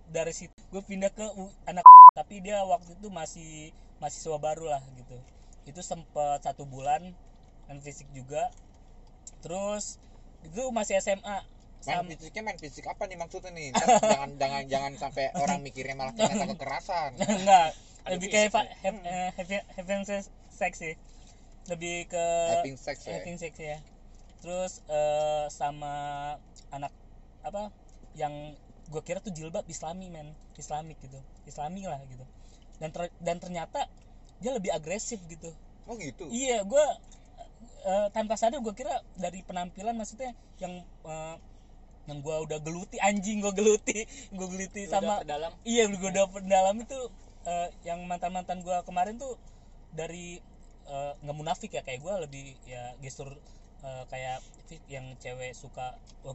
Dari 0.09 0.33
situ 0.33 0.57
gue 0.73 0.81
pindah 0.81 1.13
ke 1.13 1.29
anak 1.69 1.85
tapi 2.17 2.41
dia 2.41 2.65
waktu 2.65 2.97
itu 2.97 3.13
masih 3.13 3.69
mahasiswa 4.01 4.41
baru 4.41 4.65
lah 4.65 4.81
gitu. 4.97 5.21
Itu 5.69 5.85
sempet 5.85 6.41
satu 6.41 6.65
bulan 6.65 7.13
dan 7.69 7.77
fisik 7.85 8.09
juga. 8.17 8.49
Terus 9.45 10.01
itu 10.41 10.73
masih 10.73 10.97
SMA 10.97 11.53
main 11.85 11.97
Sam- 12.01 12.09
fisiknya 12.09 12.41
main 12.41 12.57
fisik 12.57 12.85
apa 12.89 13.05
nih 13.05 13.17
maksudnya 13.17 13.51
nih? 13.53 13.69
Ntar 13.71 13.87
jangan 14.11 14.29
jangan 14.41 14.63
jangan 14.65 14.91
sampai 14.97 15.25
orang 15.37 15.59
mikirnya 15.61 15.95
malah 15.95 16.13
ternyata 16.17 16.45
kekerasan. 16.57 17.11
Enggak 17.21 17.69
lebih 18.05 18.27
kayak 18.29 18.53
ya. 18.53 18.61
have, 18.85 18.97
have- 19.33 19.67
having 19.77 20.05
sex 20.49 20.73
sih. 20.77 20.93
Lebih 21.65 22.05
ke 22.09 22.25
having 22.61 22.77
sex 22.77 23.05
ya? 23.05 23.17
Having 23.17 23.37
sex 23.41 23.53
ya. 23.57 23.77
Terus 24.41 24.85
eh, 24.85 25.45
sama 25.49 25.93
anak 26.69 26.93
apa 27.41 27.73
yang 28.13 28.53
gue 28.85 29.01
kira 29.01 29.17
tuh 29.21 29.33
jilbab 29.33 29.65
islami 29.65 30.13
men. 30.13 30.37
Islamik 30.57 31.01
gitu. 31.01 31.17
Islami 31.49 31.85
lah 31.89 31.97
gitu. 32.05 32.25
Dan 32.77 32.93
ter- 32.93 33.15
dan 33.17 33.41
ternyata 33.41 33.89
dia 34.37 34.53
lebih 34.53 34.69
agresif 34.69 35.17
gitu. 35.25 35.49
Oh 35.89 35.97
gitu? 35.97 36.29
Iya 36.29 36.61
gue 36.61 36.85
eh, 37.85 38.07
tanpa 38.13 38.37
sadar 38.37 38.61
gue 38.61 38.73
kira 38.77 39.01
dari 39.17 39.41
penampilan 39.41 39.97
maksudnya 39.97 40.37
yang 40.61 40.85
eh, 40.85 41.35
yang 42.05 42.21
gue 42.21 42.35
udah 42.49 42.59
geluti 42.61 42.97
anjing 43.01 43.41
gue 43.41 43.53
geluti. 43.53 44.05
Gue 44.37 44.47
geluti 44.49 44.85
Lu 44.85 44.93
sama 44.93 45.25
dalam? 45.25 45.51
Iya 45.65 45.89
gue 45.89 46.09
udah 46.09 46.25
dalam 46.45 46.75
itu 46.81 46.99
eh, 47.45 47.67
yang 47.85 48.05
mantan 48.05 48.33
mantan 48.33 48.61
gue 48.61 48.77
kemarin 48.85 49.17
tuh 49.17 49.37
dari 49.93 50.37
eh, 50.85 51.11
nggak 51.21 51.37
munafik 51.37 51.73
ya 51.73 51.81
kayak 51.81 52.01
gue 52.01 52.13
lebih 52.29 52.45
ya 52.69 52.93
gestur 53.01 53.33
eh, 53.81 54.03
kayak 54.09 54.41
yang 54.89 55.13
cewek 55.21 55.53
suka 55.53 55.93
oh, 56.25 56.33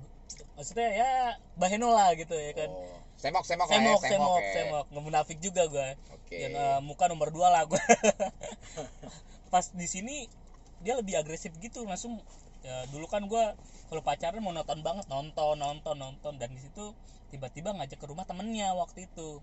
maksudnya 0.55 0.87
ya 0.95 1.11
baheno 1.59 1.91
lah 1.91 2.15
gitu 2.15 2.35
ya 2.35 2.55
kan. 2.55 2.71
Oh. 2.71 2.99
semok 3.21 3.45
semok 3.45 3.69
lah 3.69 3.77
semok 3.77 4.01
ya, 4.01 4.11
semok 4.17 4.43
ya. 4.43 4.53
semok. 4.55 4.85
Nggak 4.91 5.05
munafik 5.05 5.39
juga 5.39 5.63
gue 5.71 5.89
oke. 6.15 6.35
Yang 6.35 6.55
eh, 6.59 6.81
muka 6.83 7.05
nomor 7.07 7.31
dua 7.31 7.51
lah 7.51 7.63
gue 7.67 7.79
pas 9.53 9.67
di 9.75 9.87
sini 9.91 10.31
dia 10.81 10.97
lebih 10.97 11.19
agresif 11.19 11.53
gitu 11.61 11.85
langsung 11.85 12.19
ya, 12.65 12.85
dulu 12.93 13.07
kan 13.09 13.25
gue 13.27 13.45
kalau 13.91 14.03
pacaran 14.05 14.41
mau 14.45 14.55
nonton 14.55 14.81
banget 14.85 15.07
nonton 15.09 15.57
nonton 15.59 15.97
nonton. 15.97 16.33
Dan 16.37 16.55
di 16.55 16.61
situ 16.63 16.95
tiba-tiba 17.31 17.75
ngajak 17.75 17.99
ke 17.99 18.07
rumah 18.07 18.27
temennya 18.27 18.75
waktu 18.75 19.07
itu 19.07 19.39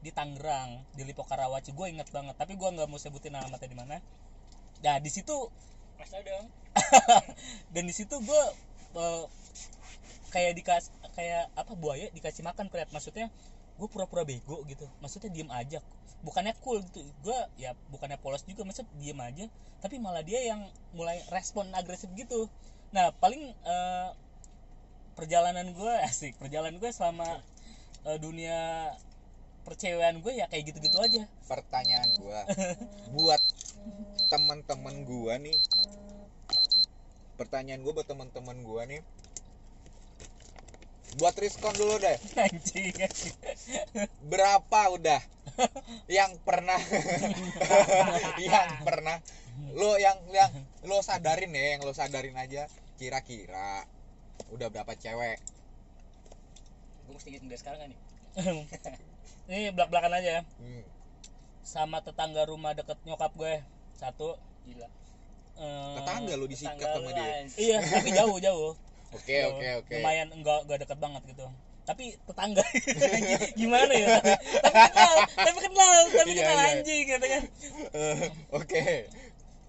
di 0.00 0.10
Tangerang 0.12 0.80
di 0.96 1.04
Lipo 1.04 1.28
Karawaci 1.28 1.76
gue 1.76 1.86
inget 1.92 2.08
banget 2.08 2.32
tapi 2.32 2.56
gue 2.56 2.68
nggak 2.68 2.88
mau 2.88 2.96
sebutin 2.96 3.36
alamatnya 3.36 3.68
di 3.68 3.78
mana. 3.78 3.96
Nah 4.80 4.96
di 5.00 5.10
situ 5.12 5.36
mas 6.00 6.10
dong. 6.12 6.46
Dan 7.74 7.84
di 7.84 7.94
situ 7.94 8.16
gue 8.16 8.42
eh, 8.96 9.24
kayak 10.32 10.52
dikas 10.56 10.84
kayak 11.12 11.52
apa 11.52 11.72
buaya 11.76 12.08
dikasih 12.16 12.46
makan 12.46 12.72
kreat 12.72 12.88
maksudnya 12.94 13.28
gue 13.76 13.88
pura-pura 13.88 14.24
bego 14.24 14.64
gitu. 14.64 14.88
Maksudnya 15.04 15.28
diem 15.28 15.50
aja 15.52 15.84
bukannya 16.26 16.54
cool 16.64 16.82
gitu. 16.84 17.04
Gue 17.24 17.38
ya 17.56 17.72
bukannya 17.92 18.16
polos 18.20 18.44
juga 18.44 18.64
maksud 18.66 18.86
diem 19.00 19.18
aja. 19.20 19.46
Tapi 19.80 19.96
malah 19.96 20.20
dia 20.20 20.40
yang 20.44 20.60
mulai 20.92 21.20
respon 21.32 21.68
agresif 21.72 22.10
gitu. 22.16 22.48
Nah 22.92 23.12
paling 23.16 23.52
eh, 23.52 24.08
perjalanan 25.16 25.72
gue 25.72 25.92
asik 26.08 26.36
perjalanan 26.40 26.80
gue 26.80 26.90
selama 26.92 27.40
eh, 28.08 28.18
dunia 28.20 28.90
percewaan 29.64 30.24
gue 30.24 30.32
ya 30.40 30.48
kayak 30.48 30.72
gitu-gitu 30.72 30.98
aja. 31.00 31.22
Pertanyaan 31.46 32.10
gua 32.16 32.40
buat 33.14 33.42
teman-teman 34.30 35.02
gua 35.04 35.36
nih 35.42 35.58
pertanyaan 37.34 37.82
gua 37.82 37.98
buat 37.98 38.08
teman-teman 38.08 38.58
gua 38.62 38.86
nih 38.86 39.02
buat 41.18 41.34
riskon 41.36 41.74
dulu 41.74 41.98
deh. 41.98 42.18
Anjing. 42.46 42.94
berapa 44.30 44.80
udah 44.94 45.20
yang 46.18 46.32
pernah. 46.42 46.80
Yang 48.50 48.68
pernah. 48.84 49.16
Lo 49.76 50.00
yang 50.00 50.16
yang 50.32 50.50
lo 50.88 51.04
sadarin 51.04 51.52
ya 51.52 51.76
yang 51.76 51.82
lo 51.84 51.92
sadarin 51.92 52.36
aja. 52.36 52.66
Kira-kira 52.96 53.84
udah 54.50 54.68
berapa 54.72 54.92
cewek? 54.96 55.38
Gue 57.06 57.12
mesti 57.16 57.28
ngitung 57.32 57.48
dari 57.52 57.60
sekarang 57.60 57.78
kan 57.80 57.88
nih? 57.92 58.00
Ini 59.50 59.74
belak 59.74 59.88
belakan 59.90 60.16
aja 60.16 60.30
ya. 60.40 60.42
Hmm. 60.62 60.84
sama 61.60 62.02
tetangga 62.02 62.42
rumah 62.48 62.74
deket 62.74 62.98
nyokap 63.06 63.30
gue 63.36 63.62
satu. 63.94 64.34
Gila. 64.66 64.88
Eh, 65.60 65.94
tetangga 66.00 66.34
lo 66.34 66.48
disikat 66.48 66.80
Tetangga 66.80 66.98
sama 66.98 67.10
dia? 67.14 67.46
iya 67.60 67.76
tapi 67.84 68.10
jauh 68.10 68.36
jauh. 68.40 68.72
Oke 69.12 69.36
oke 69.44 69.66
oke. 69.84 69.94
Lumayan 70.00 70.28
enggak 70.34 70.66
enggak 70.66 70.78
deket 70.82 70.98
banget 70.98 71.22
gitu 71.30 71.46
tapi 71.90 72.14
tetangga. 72.22 72.62
Gimana 73.60 73.90
ya? 73.90 74.22
Tapi 74.62 74.78
kenal 74.86 75.14
tapi 75.34 75.58
kenal 75.58 75.92
tapi 76.08 76.30
Iya, 76.30 76.42
kenal 76.46 76.58
iya. 76.60 76.70
anjing 76.78 77.02
gitu 77.04 77.26
kan. 77.26 77.42
Eh, 77.90 78.24
oke. 78.54 78.82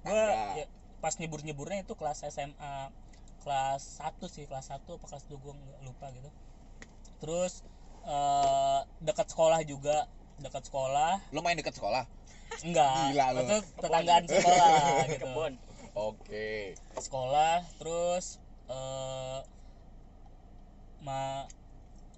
Gue 0.01 0.13
Tetangga. 0.13 0.53
ya, 0.55 0.65
pas 1.01 1.13
nyebur 1.17 1.41
nyeburnya 1.41 1.81
itu 1.81 1.93
kelas 1.97 2.21
SMA 2.29 2.93
kelas 3.41 3.81
1 3.97 4.21
sih 4.29 4.45
kelas 4.45 4.69
1 4.69 4.85
apa 4.85 5.05
kelas 5.09 5.25
2 5.25 5.33
gue 5.35 5.53
nggak 5.57 5.81
lupa 5.81 6.05
gitu. 6.13 6.29
Terus 7.17 7.65
eh, 8.05 8.79
dekat 9.01 9.27
sekolah 9.27 9.65
juga 9.65 10.05
dekat 10.37 10.69
sekolah. 10.69 11.17
Lo 11.33 11.41
main 11.41 11.57
dekat 11.57 11.73
sekolah? 11.73 12.05
Enggak 12.61 12.93
Gila 13.09 13.25
lu. 13.33 13.39
itu 13.41 13.57
tetanggaan 13.81 14.23
sekolah 14.29 14.69
gitu. 15.09 15.25
Kebon. 15.25 15.53
Oke. 15.97 16.77
Sekolah 17.01 17.65
terus 17.81 18.37
eh 18.69 19.39
ma 21.01 21.49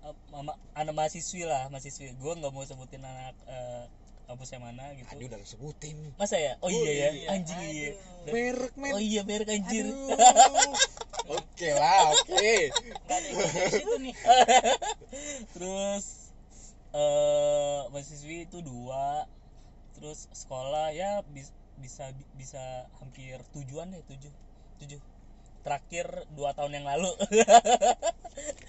eh, 0.04 0.16
mama 0.30 0.54
anak 0.74 0.94
mahasiswi 0.94 1.44
lah 1.44 1.68
mahasiswi. 1.68 2.12
Gue 2.16 2.34
nggak 2.34 2.52
mau 2.52 2.64
sebutin 2.64 3.02
anak 3.02 3.36
eh, 3.48 3.84
kampus 4.24 4.56
yang 4.56 4.64
mana 4.64 4.88
gitu. 4.96 5.08
Tadi 5.10 5.24
udah 5.28 5.40
sebutin. 5.44 5.98
Masa 6.16 6.40
ya? 6.40 6.54
Oh, 6.60 6.68
Oh, 6.68 6.72
iya 6.72 6.92
ya? 6.92 7.10
iya. 7.12 7.28
anjing 7.32 7.60
iya. 7.60 7.90
Aduh. 7.92 8.32
merek 8.32 8.74
men. 8.76 8.92
Oh 8.96 9.02
iya 9.02 9.22
merek 9.24 9.50
anjir. 9.52 9.86
Aduh. 9.88 10.16
oke 11.40 11.70
lah 11.72 12.02
oke. 12.12 12.52
Situ 13.72 13.96
nih. 14.00 14.16
Terus 15.54 16.06
eh 16.94 17.82
mahasiswi 17.90 18.48
itu 18.48 18.60
dua. 18.62 19.28
Terus 19.98 20.28
sekolah 20.32 20.92
ya 20.92 21.24
bis- 21.32 21.54
bisa 21.80 22.12
bisa 22.36 22.64
hampir 23.02 23.40
tujuan 23.52 23.92
deh 23.92 24.04
tujuh. 24.08 24.32
Tujuh 24.80 25.00
terakhir 25.64 26.06
dua 26.36 26.52
tahun 26.54 26.78
yang 26.78 26.86
lalu. 26.88 27.10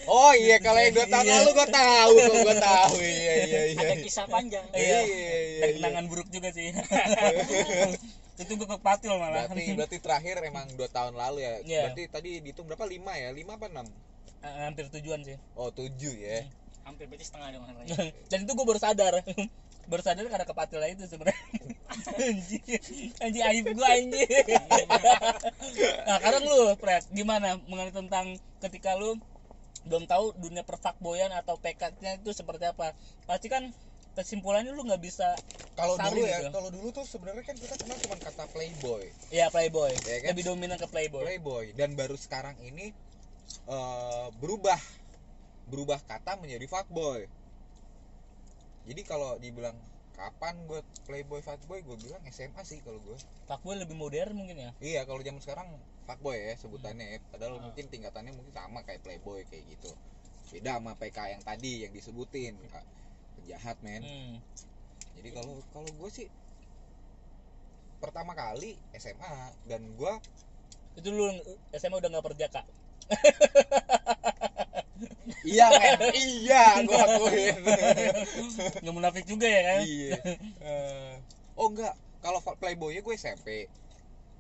Oh 0.04 0.32
iya 0.36 0.60
kalau 0.60 0.76
yang 0.76 0.92
dua 0.92 1.08
tahun 1.08 1.24
Iya. 1.24 1.34
lalu 1.40 1.50
gue 1.56 1.68
tahu 1.72 2.14
kok 2.20 2.36
gue 2.44 2.56
tahu. 2.60 2.94
Iya 3.00 3.34
iya 3.48 3.62
iya. 3.72 3.86
Ada 3.88 3.96
kisah 4.04 4.26
panjang. 4.28 4.66
Iya. 4.76 5.00
iya 5.00 5.00
iya 5.08 5.32
dan 5.32 5.68
iya. 5.72 5.76
kenangan 5.80 6.04
buruk 6.12 6.28
juga 6.28 6.48
sih. 6.52 6.68
Itu 8.44 8.52
gue 8.60 8.68
kepatil 8.68 9.16
malah. 9.16 9.48
Berarti 9.48 9.72
berarti 9.72 9.98
terakhir 10.04 10.44
emang 10.44 10.68
dua 10.76 10.88
tahun 10.92 11.16
lalu 11.16 11.38
ya? 11.48 11.54
Iya. 11.64 11.80
berarti 11.88 12.02
tadi 12.12 12.30
dihitung 12.44 12.68
berapa? 12.68 12.84
Lima 12.84 13.16
ya? 13.16 13.32
Lima 13.32 13.56
apa 13.56 13.66
enam? 13.72 13.86
Hampir 14.44 14.92
tujuan 14.92 15.24
sih. 15.24 15.40
Oh 15.56 15.72
tujuh 15.72 16.12
ya. 16.12 16.44
Hampir 16.84 17.08
berarti 17.08 17.24
setengah 17.24 17.48
dong 17.56 17.64
dan 18.28 18.38
itu 18.44 18.52
gue 18.52 18.66
baru 18.68 18.76
sadar 18.76 19.24
baru 19.86 20.02
sadar 20.02 20.24
karena 20.26 20.46
kepatil 20.46 20.80
itu 20.88 21.04
sebenarnya. 21.08 21.44
Anjing. 22.20 22.64
Anjing 23.20 23.44
aib 23.44 23.66
gue 23.72 23.88
anjing. 23.88 24.28
Nah 26.06 26.20
sekarang 26.20 26.44
lu 26.44 26.60
Fred 26.76 27.04
gimana 27.12 27.56
mengenai 27.64 27.94
tentang 27.94 28.36
ketika 28.60 28.92
lu 28.96 29.16
belum 29.84 30.04
tahu 30.08 30.36
dunia 30.40 30.64
perfakboyan 30.64 31.32
atau 31.32 31.56
PK-nya 31.60 32.20
itu 32.20 32.30
seperti 32.32 32.68
apa? 32.68 32.92
Pasti 33.24 33.48
kan 33.48 33.72
kesimpulannya 34.14 34.70
lu 34.70 34.86
nggak 34.86 35.02
bisa 35.02 35.34
kalau 35.74 35.98
dulu 35.98 36.22
ya 36.22 36.38
gitu. 36.38 36.54
kalau 36.54 36.70
dulu 36.70 36.88
tuh 36.94 37.02
sebenarnya 37.02 37.42
kan 37.42 37.56
kita 37.58 37.74
kenal 37.74 37.96
cuma 37.98 38.16
kata 38.20 38.44
playboy. 38.52 39.04
Ya 39.34 39.50
playboy. 39.50 39.90
Ya 40.06 40.16
kan? 40.22 40.28
lebih 40.36 40.44
dominan 40.46 40.76
ke 40.78 40.86
playboy. 40.86 41.24
Playboy. 41.24 41.64
Dan 41.74 41.98
baru 41.98 42.14
sekarang 42.14 42.54
ini 42.62 42.94
eh, 43.66 44.26
berubah. 44.38 44.78
Berubah 45.64 45.98
kata 46.04 46.36
menjadi 46.38 46.68
fuckboy 46.68 47.24
jadi 48.84 49.00
kalau 49.02 49.36
dibilang 49.38 49.76
kapan 50.14 50.54
gue 50.70 50.78
playboy 51.04 51.42
fuckboy 51.42 51.82
gue 51.82 51.96
bilang 51.98 52.22
SMA 52.30 52.62
sih 52.62 52.78
kalau 52.80 53.02
gue 53.02 53.18
fuckboy 53.44 53.74
lebih 53.74 53.98
modern 53.98 54.38
mungkin 54.38 54.56
ya? 54.56 54.70
Iya 54.78 55.00
kalau 55.04 55.18
zaman 55.20 55.42
sekarang 55.42 55.68
fuckboy 56.06 56.38
ya 56.38 56.54
sebutannya 56.54 57.06
ya. 57.06 57.18
Padahal 57.28 57.58
Ah. 57.58 57.64
mungkin 57.66 57.90
tingkatannya 57.90 58.30
mungkin 58.30 58.54
sama 58.54 58.86
kayak 58.86 59.02
playboy 59.02 59.42
kayak 59.48 59.66
gitu. 59.68 59.90
Beda 60.54 60.78
sama 60.78 60.94
PK 60.94 61.18
yang 61.34 61.42
tadi 61.42 61.82
yang 61.82 61.90
disebutin 61.90 62.54
Kak. 62.70 62.86
penjahat 63.34 63.76
men. 63.82 64.00
Hmm. 64.00 64.34
jadi 65.14 65.28
kalau 65.34 65.58
kalau 65.70 65.90
gue 65.90 66.10
sih 66.10 66.26
pertama 67.98 68.32
kali 68.32 68.78
SMA 68.94 69.34
dan 69.64 69.82
gue 69.94 70.12
itu 70.94 71.08
lu 71.08 71.26
SMA 71.72 71.96
udah 71.96 72.10
nggak 72.12 72.22
perjaka 72.24 72.62
iya 75.44 75.66
men 75.70 76.00
iya 76.14 76.62
gue 76.84 76.98
akuin. 76.98 77.56
Nggak 78.82 78.94
munafik 78.94 79.24
juga 79.28 79.46
ya 79.46 79.62
kan? 79.64 79.80
Iya. 79.84 80.18
Eh, 80.60 81.14
oh 81.58 81.68
enggak 81.70 81.94
kalau 82.24 82.40
fa- 82.40 82.56
playboy 82.56 82.96
gue 82.96 83.14
SMP 83.14 83.68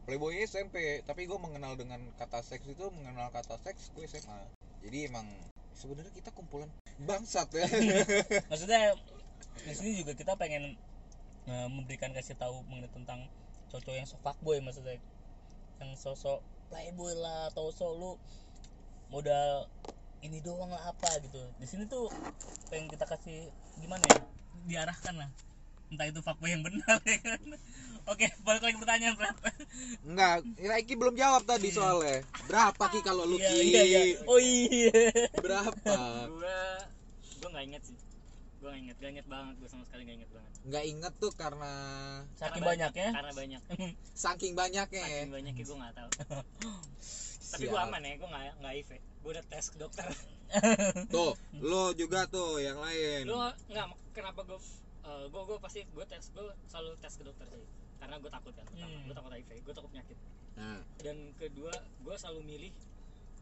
playboy 0.04 0.36
SMP 0.44 1.00
tapi 1.08 1.24
gue 1.24 1.38
mengenal 1.40 1.76
dengan 1.80 2.00
kata 2.20 2.44
seks 2.44 2.68
itu 2.68 2.84
mengenal 2.92 3.32
kata 3.32 3.56
seks 3.64 3.88
gue 3.96 4.04
SMA 4.04 4.40
jadi 4.84 5.08
emang 5.08 5.24
sebenarnya 5.72 6.12
kita 6.12 6.28
kumpulan 6.36 6.68
bangsat 7.08 7.48
ya. 7.56 7.64
Maksudnya 8.52 8.94
di 9.64 9.72
sini 9.74 9.90
juga 9.96 10.12
kita 10.12 10.36
pengen 10.36 10.76
eh, 11.48 11.68
memberikan 11.72 12.12
kasih 12.12 12.36
tahu 12.36 12.60
mengenai 12.68 12.92
tentang 12.92 13.24
cowok 13.72 13.96
yang 13.96 14.06
sok 14.06 14.20
fuckboy 14.22 14.60
maksudnya. 14.62 15.00
Yang 15.82 15.90
sosok 16.04 16.38
playboy 16.70 17.16
lah 17.18 17.50
atau 17.50 17.72
sok 17.74 17.90
lu 17.96 18.10
modal 19.10 19.66
ini 20.24 20.40
doang 20.40 20.72
lah 20.72 20.88
apa 20.88 21.20
gitu. 21.20 21.52
Di 21.60 21.66
sini 21.68 21.84
tuh 21.84 22.08
pengen 22.72 22.88
kita 22.88 23.04
kasih 23.04 23.52
gimana 23.76 24.04
ya? 24.08 24.20
Diarahkan 24.64 25.14
lah. 25.20 25.30
Entah 25.92 26.08
itu 26.08 26.24
fuckboy 26.24 26.48
yang 26.48 26.64
benar 26.64 26.96
ya 27.04 27.18
kan? 27.20 27.40
Oke 28.08 28.32
balik 28.40 28.64
lagi 28.64 28.76
pertanyaan 28.80 29.16
Fred 29.20 29.36
Enggak, 30.00 30.44
ya, 30.56 30.74
Iki 30.80 30.94
belum 30.96 31.14
jawab 31.14 31.44
tadi 31.44 31.68
soalnya. 31.68 32.24
Berapa 32.48 32.84
Ki 32.88 33.00
kalau 33.04 33.28
lu 33.28 33.36
iya 33.36 33.52
Ki? 33.52 33.68
iya 33.68 33.82
iya. 33.84 34.02
Oh 34.24 34.40
iya. 34.40 34.96
Berapa? 35.44 35.92
gue 36.32 36.60
gue 37.44 37.48
nggak 37.52 37.64
inget 37.68 37.82
sih 37.84 37.96
gue 38.64 38.72
nggak 38.72 38.80
inget 38.80 38.96
gak 38.96 39.10
inget 39.12 39.26
banget 39.28 39.54
gue 39.60 39.68
sama 39.68 39.84
sekali 39.84 40.02
nggak 40.08 40.16
inget 40.24 40.30
banget. 40.32 40.52
Enggak 40.64 40.84
inget 40.88 41.14
tuh 41.20 41.32
karena 41.36 41.72
saking 42.32 42.64
Karena 42.64 42.70
banyaknya? 42.72 43.08
karena 43.12 43.32
banyak. 43.36 43.62
Saking 44.24 44.52
banyaknya 44.56 45.02
ya. 45.04 45.20
saking 45.20 45.32
banyaknya 45.36 45.64
gue 45.68 45.76
nggak 45.84 45.94
tahu. 46.00 46.10
Tapi 47.52 47.64
gue 47.68 47.80
aman 47.84 48.00
ya 48.00 48.12
gue 48.16 48.28
nggak 48.32 48.44
nggak 48.64 48.72
HIV 48.72 48.90
gue 48.96 49.30
udah 49.36 49.44
tes 49.52 49.64
ke 49.68 49.76
dokter. 49.76 50.08
Tuh, 51.14 51.32
lo 51.60 51.92
juga 51.96 52.24
tuh 52.30 52.62
yang 52.62 52.78
lain. 52.80 53.28
lu 53.28 53.36
nggak 53.68 53.86
kenapa 54.16 54.40
gue 54.48 54.56
uh, 55.04 55.24
gue 55.28 55.42
gue 55.44 55.58
pasti 55.60 55.84
gue 55.84 56.04
tes 56.08 56.24
gue 56.32 56.46
selalu 56.72 56.96
tes 57.04 57.12
ke 57.12 57.24
dokter 57.28 57.44
sih. 57.52 57.68
Karena 58.00 58.16
gue 58.16 58.30
takut 58.32 58.52
kan 58.56 58.64
pertama. 58.64 58.88
Hmm. 58.88 59.04
gue 59.04 59.14
takut 59.14 59.32
HIV 59.36 59.50
gue 59.60 59.74
takut 59.76 59.90
penyakit. 59.92 60.16
Nah, 60.56 60.80
dan 61.04 61.16
kedua 61.36 61.72
gue 62.00 62.14
selalu 62.16 62.40
milih 62.48 62.72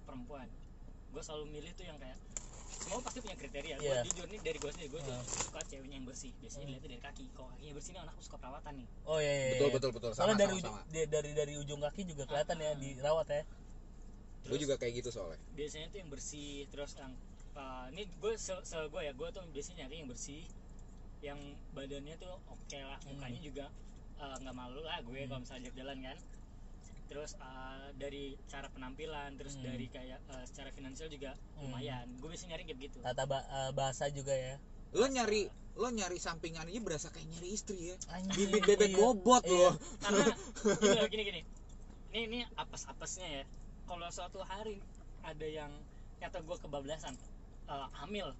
perempuan. 0.02 0.50
Gue 1.14 1.22
selalu 1.22 1.46
milih 1.46 1.70
tuh 1.78 1.86
yang 1.86 1.98
kayak 2.02 2.18
semua 2.74 2.98
pasti 3.00 3.18
punya 3.20 3.36
kriteria 3.36 3.76
gue 3.76 3.84
Iya. 3.84 4.02
jujur 4.02 4.26
nih 4.26 4.40
dari 4.40 4.58
gue 4.58 4.70
sendiri 4.70 4.88
gue 4.90 5.00
tuh 5.02 5.12
Hmm. 5.12 5.26
suka 5.26 5.60
ceweknya 5.62 5.96
yang 5.96 6.06
bersih 6.06 6.30
biasanya 6.34 6.58
Hmm. 6.58 6.68
dilihatnya 6.72 6.90
dari 6.90 7.02
kaki 7.02 7.24
kalau 7.32 7.48
kakinya 7.50 7.72
bersih 7.74 7.90
nih 7.92 8.02
anak 8.02 8.14
suka 8.18 8.36
perawatan 8.36 8.72
nih 8.74 8.88
oh 9.04 9.18
iya, 9.18 9.32
iya 9.32 9.46
betul 9.52 9.68
iya. 9.68 9.74
betul 9.76 9.90
betul 9.92 10.10
sama 10.10 10.18
soalnya 10.24 10.38
dari 10.40 10.56
sama, 10.58 10.78
dari 10.88 11.30
dari 11.32 11.54
ujung 11.56 11.80
kaki 11.80 12.00
juga 12.04 12.22
kelihatan 12.24 12.56
ya 12.58 12.70
Ah. 12.70 12.74
dirawat 12.74 13.28
ya 13.28 13.42
Gue 14.42 14.58
juga 14.58 14.74
kayak 14.74 14.94
gitu 14.98 15.14
soalnya. 15.14 15.38
biasanya 15.54 15.86
tuh 15.88 15.98
yang 16.02 16.10
bersih 16.10 16.66
terus 16.66 16.98
yang 16.98 17.14
uh, 17.54 17.86
ini 17.88 18.10
gue 18.10 18.32
se, 18.34 18.50
se 18.62 18.74
gue 18.74 19.00
ya 19.00 19.12
gue 19.12 19.28
tuh 19.30 19.42
biasanya 19.46 19.86
nyari 19.86 20.02
yang 20.02 20.08
bersih 20.10 20.42
yang 21.22 21.38
badannya 21.70 22.18
tuh 22.18 22.34
oke 22.44 22.78
lah 22.82 22.98
Hmm. 22.98 23.14
mukanya 23.14 23.38
juga 23.38 23.66
uh, 24.18 24.34
nggak 24.42 24.50
malu 24.52 24.82
lah 24.82 24.98
gue 24.98 25.14
Hmm. 25.14 25.28
kalau 25.30 25.40
misalnya 25.40 25.62
ajak 25.62 25.74
jalan 25.78 25.98
kan 26.02 26.18
terus 27.12 27.36
uh, 27.36 27.92
dari 27.94 28.32
cara 28.48 28.66
penampilan 28.66 29.36
terus 29.36 29.54
Hmm. 29.54 29.68
dari 29.68 29.84
kayak 29.86 30.16
uh, 30.26 30.40
secara 30.42 30.72
finansial 30.72 31.06
juga 31.06 31.36
Hmm. 31.54 31.68
lumayan 31.68 32.08
gue 32.16 32.24
biasanya 32.26 32.56
nyari 32.56 32.64
kayak 32.64 32.80
gitu 32.82 32.98
tata 33.00 33.24
ba- 33.26 33.44
eh, 33.44 33.70
bahasa 33.72 34.08
juga 34.08 34.32
ya 34.32 34.56
Lo 34.92 35.04
nyari 35.04 35.48
lo 35.72 35.88
nyari 35.88 36.16
sampingan 36.16 36.68
aja 36.68 36.80
berasa 36.80 37.08
kayak 37.08 37.24
nyari 37.26 37.48
istri 37.48 37.88
ya. 37.88 37.96
Bibit 38.30 38.60
bebek 38.62 38.92
iya. 38.92 38.98
bobot 38.98 39.40
Iya. 39.42 39.56
lo. 39.56 39.68
karena 39.98 40.24
gini 41.08 41.08
gini 41.08 41.22
gini 41.24 41.40
ini 42.12 42.20
ini 42.28 42.38
apes 42.54 42.84
apesnya 42.84 43.24
ya 43.24 43.44
kalau 43.84 44.04
suatu 44.08 44.40
hari 44.42 44.80
ada 45.22 45.44
yang 45.44 45.72
kata 46.16 46.40
gue 46.40 46.56
kebablasan 46.58 47.16
uh, 47.66 47.88
hamil 47.94 48.36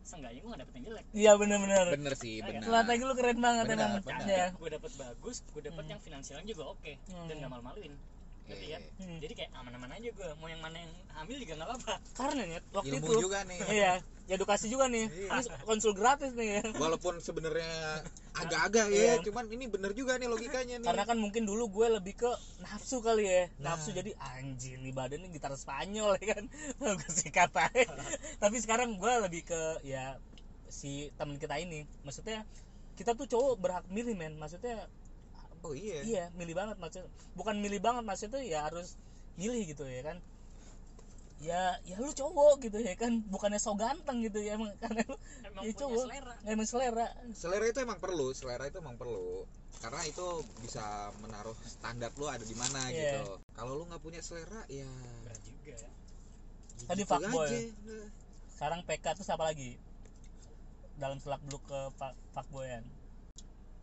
seenggaknya 0.00 0.40
gue 0.40 0.50
gak 0.50 0.60
dapet 0.60 0.74
yang 0.74 0.84
jelek 0.86 1.04
iya 1.12 1.32
bener-bener 1.34 1.84
Bener 1.90 2.14
sih, 2.14 2.34
bener. 2.40 2.62
strategi 2.62 3.02
lu 3.02 3.14
keren 3.14 3.38
banget 3.38 3.64
Benar, 3.66 3.88
emang 3.90 4.02
benar. 4.02 4.26
ya 4.26 4.46
gue 4.50 4.68
dapet 4.70 4.92
bagus 4.94 5.36
gue 5.46 5.62
dapet 5.62 5.80
Hmm. 5.80 5.92
yang 5.92 6.00
finansialnya 6.00 6.46
juga 6.46 6.64
oke 6.68 6.92
dan 7.06 7.28
Hmm. 7.28 7.40
gak 7.40 7.50
malu-maluin 7.50 7.92
ngerti 8.48 8.66
kan 8.66 8.80
Eh, 8.80 8.92
Hmm. 8.98 9.18
jadi 9.20 9.32
kayak 9.34 9.50
aman-aman 9.54 9.90
aja 9.92 10.08
gue 10.10 10.28
mau 10.34 10.48
yang 10.48 10.58
mana 10.58 10.76
yang 10.76 10.92
hamil 11.12 11.36
juga 11.36 11.52
gak 11.54 11.68
apa-apa 11.68 11.94
karena 12.12 12.42
nih 12.42 12.58
waktu 12.70 12.88
ilmu 12.90 13.06
itu 13.06 13.22
juga 13.22 13.38
nih. 13.44 13.58
iya 13.78 13.92
edukasi 14.26 14.66
juga 14.66 14.84
nih 14.86 15.06
Iya. 15.06 15.30
ini 15.30 15.62
konsul 15.62 15.92
gratis 15.92 16.32
nih 16.32 16.48
ya 16.50 16.62
Walaupun 16.74 17.14
sebenarnya 17.18 17.72
agak-agak 18.40 18.86
Iya. 18.88 19.04
ya, 19.10 19.14
cuman 19.22 19.44
ini 19.48 19.64
bener 19.66 19.92
juga 19.92 20.16
nih 20.16 20.26
logikanya 20.26 20.76
nih. 20.78 20.86
karena 20.86 21.04
kan 21.04 21.16
mungkin 21.16 21.42
dulu 21.42 21.64
gue 21.70 21.86
lebih 21.92 22.14
ke 22.16 22.30
nafsu 22.60 22.98
kali 22.98 23.24
ya 23.24 23.44
Nah. 23.58 23.72
nafsu 23.72 23.90
jadi 23.90 24.12
anjing 24.18 24.80
nih 24.80 24.92
badannya 24.92 25.28
gitar 25.28 25.52
Spanyol 25.52 26.16
ya 26.20 26.34
kan 26.34 26.44
gue 26.78 27.10
sikat 27.10 27.52
aja 27.52 27.84
tapi 28.38 28.56
sekarang 28.58 28.94
gue 28.94 29.12
lebih 29.22 29.44
ke 29.44 29.60
ya 29.82 30.16
si 30.66 31.08
teman 31.14 31.36
kita 31.36 31.56
ini 31.56 31.84
maksudnya 32.02 32.44
kita 32.94 33.14
tuh 33.14 33.24
cowok 33.24 33.54
berhak 33.56 33.84
milih 33.88 34.12
men 34.12 34.34
maksudnya 34.34 34.84
Oh 35.60 35.72
iya. 35.72 36.00
iya 36.02 36.24
milih 36.32 36.54
banget 36.54 36.76
maksud 36.76 37.04
bukan 37.34 37.58
milih 37.58 37.78
banget 37.78 38.02
maksudnya 38.02 38.40
ya 38.40 38.64
harus 38.64 38.94
milih 39.34 39.62
gitu 39.66 39.82
ya 39.82 40.02
kan 40.02 40.18
ya 41.38 41.78
ya 41.82 41.94
lu 41.96 42.10
cowok 42.10 42.58
gitu 42.60 42.78
ya 42.78 42.94
kan 42.94 43.22
bukannya 43.24 43.56
so 43.56 43.70
ganteng 43.72 44.18
gitu 44.20 44.42
ya 44.42 44.58
emang 44.58 44.74
karena 44.76 45.06
lu 45.06 45.14
emang 45.44 45.62
ya 45.62 45.70
punya 45.70 45.74
cowok 45.76 46.04
selera 46.04 46.34
emang 46.44 46.66
selera 46.66 47.06
Selera 47.30 47.64
itu 47.64 47.78
emang 47.78 47.98
perlu, 47.98 48.26
selera 48.32 48.64
itu 48.66 48.78
emang 48.78 48.96
perlu. 48.96 49.46
Karena 49.78 50.02
itu 50.02 50.26
bisa 50.58 50.82
menaruh 51.16 51.54
standar 51.62 52.10
lu 52.12 52.26
ada 52.26 52.42
di 52.42 52.50
mana 52.52 52.90
Iya. 52.90 53.22
gitu. 53.22 53.38
Kalau 53.52 53.72
lu 53.78 53.84
nggak 53.86 54.02
punya 54.02 54.18
selera 54.18 54.66
ya 54.66 54.90
berat 55.22 55.38
juga 55.40 55.74
ya 55.76 55.90
Tadi 56.80 57.02
gitu 57.02 57.10
fuckboy. 57.10 57.46
aja. 57.46 57.60
sekarang 58.50 58.80
PK 58.82 59.06
tuh 59.14 59.24
apa 59.28 59.44
lagi 59.46 59.70
dalam 60.96 61.22
selak 61.22 61.38
beluk 61.40 61.62
ke 61.62 61.80
fuck- 61.94 62.18
fuckboyan 62.32 62.82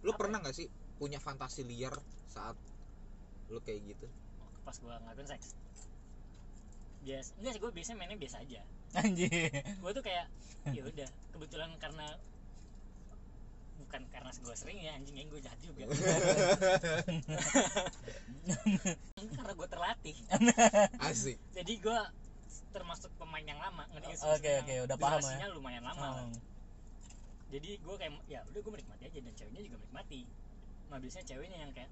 Lu 0.03 0.11
Apa 0.11 0.19
pernah 0.19 0.43
nggak 0.43 0.51
sih 0.53 0.67
punya 0.95 1.19
fantasi 1.19 1.67
liar 1.67 1.93
saat 2.31 2.55
lu 3.51 3.61
kayak 3.61 3.83
gitu? 3.93 4.07
pas 4.65 4.73
gue 4.81 4.89
ngelakuin 4.89 5.29
seks 5.29 5.53
bias 7.05 7.37
enggak 7.37 7.53
sih 7.53 7.61
gue 7.61 7.69
biasanya 7.69 7.97
mainnya 8.01 8.17
biasa 8.17 8.41
aja 8.41 8.65
anjing 8.97 9.29
gue 9.53 9.91
tuh 9.93 10.01
kayak 10.01 10.25
ya 10.73 10.81
udah 10.81 11.09
kebetulan 11.37 11.69
karena 11.77 12.17
bukan 13.77 14.01
karena 14.09 14.33
gue 14.33 14.55
sering 14.57 14.81
ya 14.81 14.97
anjing 14.97 15.13
yang 15.13 15.29
gue 15.29 15.37
jahat 15.37 15.59
juga 15.61 15.85
karena 19.37 19.53
gue 19.53 19.67
terlatih 19.69 20.17
Asik. 20.97 21.37
jadi 21.53 21.73
gue 21.77 21.99
termasuk 22.73 23.07
pemain 23.15 23.45
yang 23.45 23.55
lama 23.55 23.87
ngerti? 23.95 24.19
Oke, 24.35 24.51
oke, 24.59 24.67
yang 24.67 24.83
udah 24.83 24.97
paham 24.99 25.23
ya. 25.23 25.47
lumayan 25.55 25.79
lama. 25.79 26.27
Hmm. 26.27 26.35
jadi 27.47 27.79
gue 27.79 27.95
kayak 27.95 28.11
ya 28.27 28.43
udah 28.49 28.59
gue 28.65 28.71
menikmati 28.73 29.03
aja 29.07 29.19
dan 29.21 29.33
ceweknya 29.37 29.61
juga 29.63 29.77
menikmati 29.79 30.27
nah 30.87 30.97
biasanya 30.97 31.25
ceweknya 31.25 31.57
yang 31.59 31.71
kayak 31.71 31.91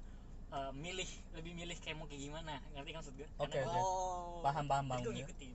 eh, 0.49 0.71
milih 0.73 1.09
lebih 1.33 1.53
milih 1.53 1.77
kayak 1.77 1.95
mau 1.95 2.05
kayak 2.05 2.21
gimana 2.21 2.53
ngerti 2.71 2.89
kan 2.89 2.99
maksud 2.99 3.15
gue 3.15 3.27
Oke, 3.37 3.49
Karena 3.51 3.67
oke. 3.67 3.79
Oh. 3.79 4.41
paham 4.41 4.65
paham 4.65 4.85
gue 4.85 4.93
paham 4.93 5.03
ya. 5.09 5.17
ngikutin 5.19 5.53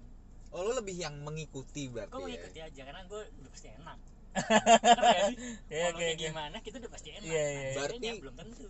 Oh, 0.49 0.65
lu 0.65 0.73
lebih 0.73 0.97
yang 0.97 1.13
mengikuti 1.21 1.93
berarti 1.93 2.09
gue 2.11 2.19
ya. 2.19 2.25
mengikuti 2.27 2.59
aja 2.63 2.81
karena 2.83 3.03
gue 3.05 3.21
udah 3.21 3.51
pasti 3.53 3.69
enak? 3.71 3.99
Iya, 5.69 5.87
kayak 5.93 6.15
oke. 6.15 6.23
gimana 6.23 6.57
kita 6.59 6.77
udah 6.79 6.91
pasti 6.91 7.09
enak 7.13 7.27
iya, 7.27 7.45
iya. 7.45 7.61
Nah, 7.61 7.73
Berarti- 7.77 8.19
belum 8.19 8.35
tentu 8.35 8.65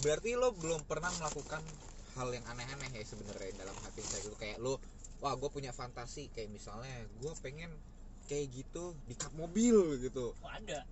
Berarti 0.00 0.30
lo 0.34 0.48
belum 0.52 0.80
pernah 0.84 1.10
melakukan 1.12 1.62
hal 2.10 2.28
yang 2.30 2.44
aneh-aneh 2.44 2.90
ya 2.90 3.04
sebenarnya 3.04 3.52
dalam 3.56 3.76
hati 3.78 4.02
saya 4.02 4.20
itu 4.20 4.34
kayak 4.34 4.58
lo 4.58 4.82
wah 5.20 5.34
gue 5.34 5.46
punya 5.48 5.70
fantasi 5.70 6.26
kayak 6.28 6.50
misalnya 6.50 6.90
gue 7.14 7.32
pengen 7.38 7.70
kayak 8.26 8.50
gitu 8.50 8.98
di 9.04 9.14
kap 9.14 9.30
mobil 9.32 9.98
gitu 9.98 10.34
oh 10.34 10.50
ada 10.50 10.82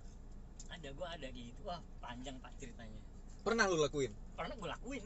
ada 0.69 0.87
gue 0.87 1.07
ada 1.09 1.27
gitu 1.27 1.59
wah 1.61 1.81
panjang 1.99 2.39
pak 2.39 2.55
ceritanya 2.55 2.99
pernah 3.43 3.65
lo 3.67 3.79
lakuin? 3.79 4.11
Karena 4.35 4.53
gue 4.55 4.69
lakuin. 4.69 5.03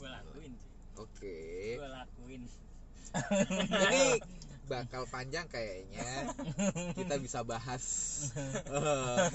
Gue 0.00 0.08
lakuin 0.08 0.52
sih. 0.56 0.72
Oke. 0.96 1.38
Gue 1.76 1.90
lakuin. 1.90 2.42
Ini 3.66 4.02
bakal 4.72 5.02
panjang 5.10 5.50
kayaknya. 5.50 6.30
Kita 6.94 7.18
bisa 7.18 7.42
bahas 7.42 7.84
eh, 8.38 9.26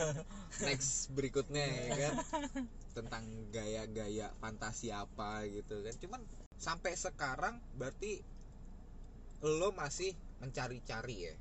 next 0.64 1.12
berikutnya 1.12 1.66
ya 1.66 1.88
kan? 2.00 2.14
Tentang 2.96 3.24
gaya-gaya 3.52 4.32
fantasi 4.40 4.96
apa 4.96 5.44
gitu 5.52 5.84
kan. 5.84 5.96
Cuman 6.00 6.22
sampai 6.56 6.96
sekarang 6.96 7.60
berarti 7.76 8.24
lo 9.44 9.76
masih 9.76 10.16
mencari-cari 10.40 11.30
ya? 11.30 11.36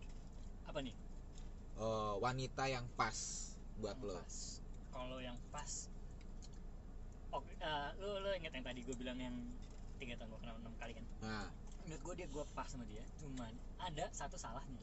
Apa 0.66 0.82
nih? 0.82 0.94
Eh, 1.78 2.14
wanita 2.18 2.66
yang 2.66 2.86
pas 2.98 3.14
buat 3.78 3.98
Yang 3.98 4.06
lo. 4.06 4.18
kalau 4.94 5.18
yang 5.18 5.38
pas 5.50 5.90
oke 7.34 7.50
eh, 7.52 7.88
lo 7.98 8.20
lo 8.20 8.30
inget 8.32 8.52
yang 8.52 8.64
tadi 8.64 8.80
gue 8.80 8.94
bilang 8.94 9.18
yang 9.18 9.34
tiga 9.96 10.14
tahun 10.16 10.28
gue 10.28 10.40
kenal 10.40 10.56
enam 10.56 10.74
kali 10.76 10.92
kan? 10.92 11.04
Nah. 11.20 11.48
Menurut 11.84 12.00
gue 12.02 12.14
dia 12.16 12.28
gue 12.28 12.44
pas 12.50 12.64
sama 12.64 12.84
dia 12.84 13.04
cuman 13.18 13.52
ada 13.78 14.08
satu 14.10 14.34
salahnya 14.34 14.80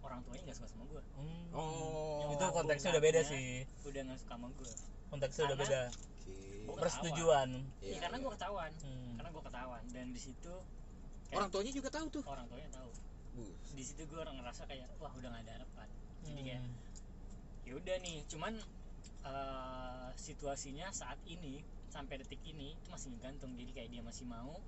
orang 0.00 0.20
tuanya 0.22 0.42
nggak 0.44 0.56
suka 0.56 0.68
sama 0.68 0.84
gue 0.86 1.02
Hmm. 1.14 1.44
oh. 1.52 2.32
Itu 2.32 2.44
konteksnya 2.50 2.90
udah 2.92 3.02
beda 3.02 3.20
sih. 3.22 3.64
udah 3.84 4.00
nggak 4.02 4.18
suka 4.18 4.32
sama 4.32 4.48
gue 4.50 4.72
konteksnya 5.08 5.42
udah 5.46 5.58
beda. 5.58 5.80
Oke. 5.84 6.36
Gua 6.64 6.76
persetujuan. 6.80 7.48
Iya, 7.78 7.86
Iya, 7.86 7.98
karena 8.00 8.16
iya. 8.16 8.24
gue 8.24 8.32
ketahuan. 8.32 8.70
Hmm. 8.80 9.12
karena 9.14 9.28
gue 9.30 9.42
ketahuan. 9.44 9.82
Dan 9.92 10.06
di 10.10 10.20
situ 10.20 10.54
kayak 11.24 11.36
orang 11.36 11.50
tuanya 11.52 11.72
juga 11.72 11.88
tahu 11.90 12.06
tuh. 12.10 12.22
Orang 12.24 12.46
tuanya 12.48 12.68
tahu. 12.70 12.90
Bus. 13.34 13.58
di 13.74 13.82
situ 13.82 14.02
gue 14.04 14.18
orang 14.18 14.38
ngerasa 14.38 14.62
kayak 14.64 14.86
wah 14.96 15.10
udah 15.10 15.28
gak 15.28 15.42
ada 15.42 15.52
harapan. 15.58 15.88
Jadi 16.22 16.40
kayak 16.42 16.60
Hmm. 16.62 16.74
ya 17.62 17.72
udah 17.74 17.96
nih. 18.00 18.16
Cuman 18.26 18.52
eh, 19.24 20.08
situasinya 20.16 20.86
saat 20.92 21.18
ini 21.26 21.60
sampai 21.94 22.20
detik 22.20 22.42
ini 22.44 22.74
itu 22.74 22.88
masih 22.90 23.10
gantung 23.22 23.54
jadi 23.54 23.70
kayak 23.76 23.90
dia 23.92 24.02
masih 24.02 24.26
mau 24.26 24.58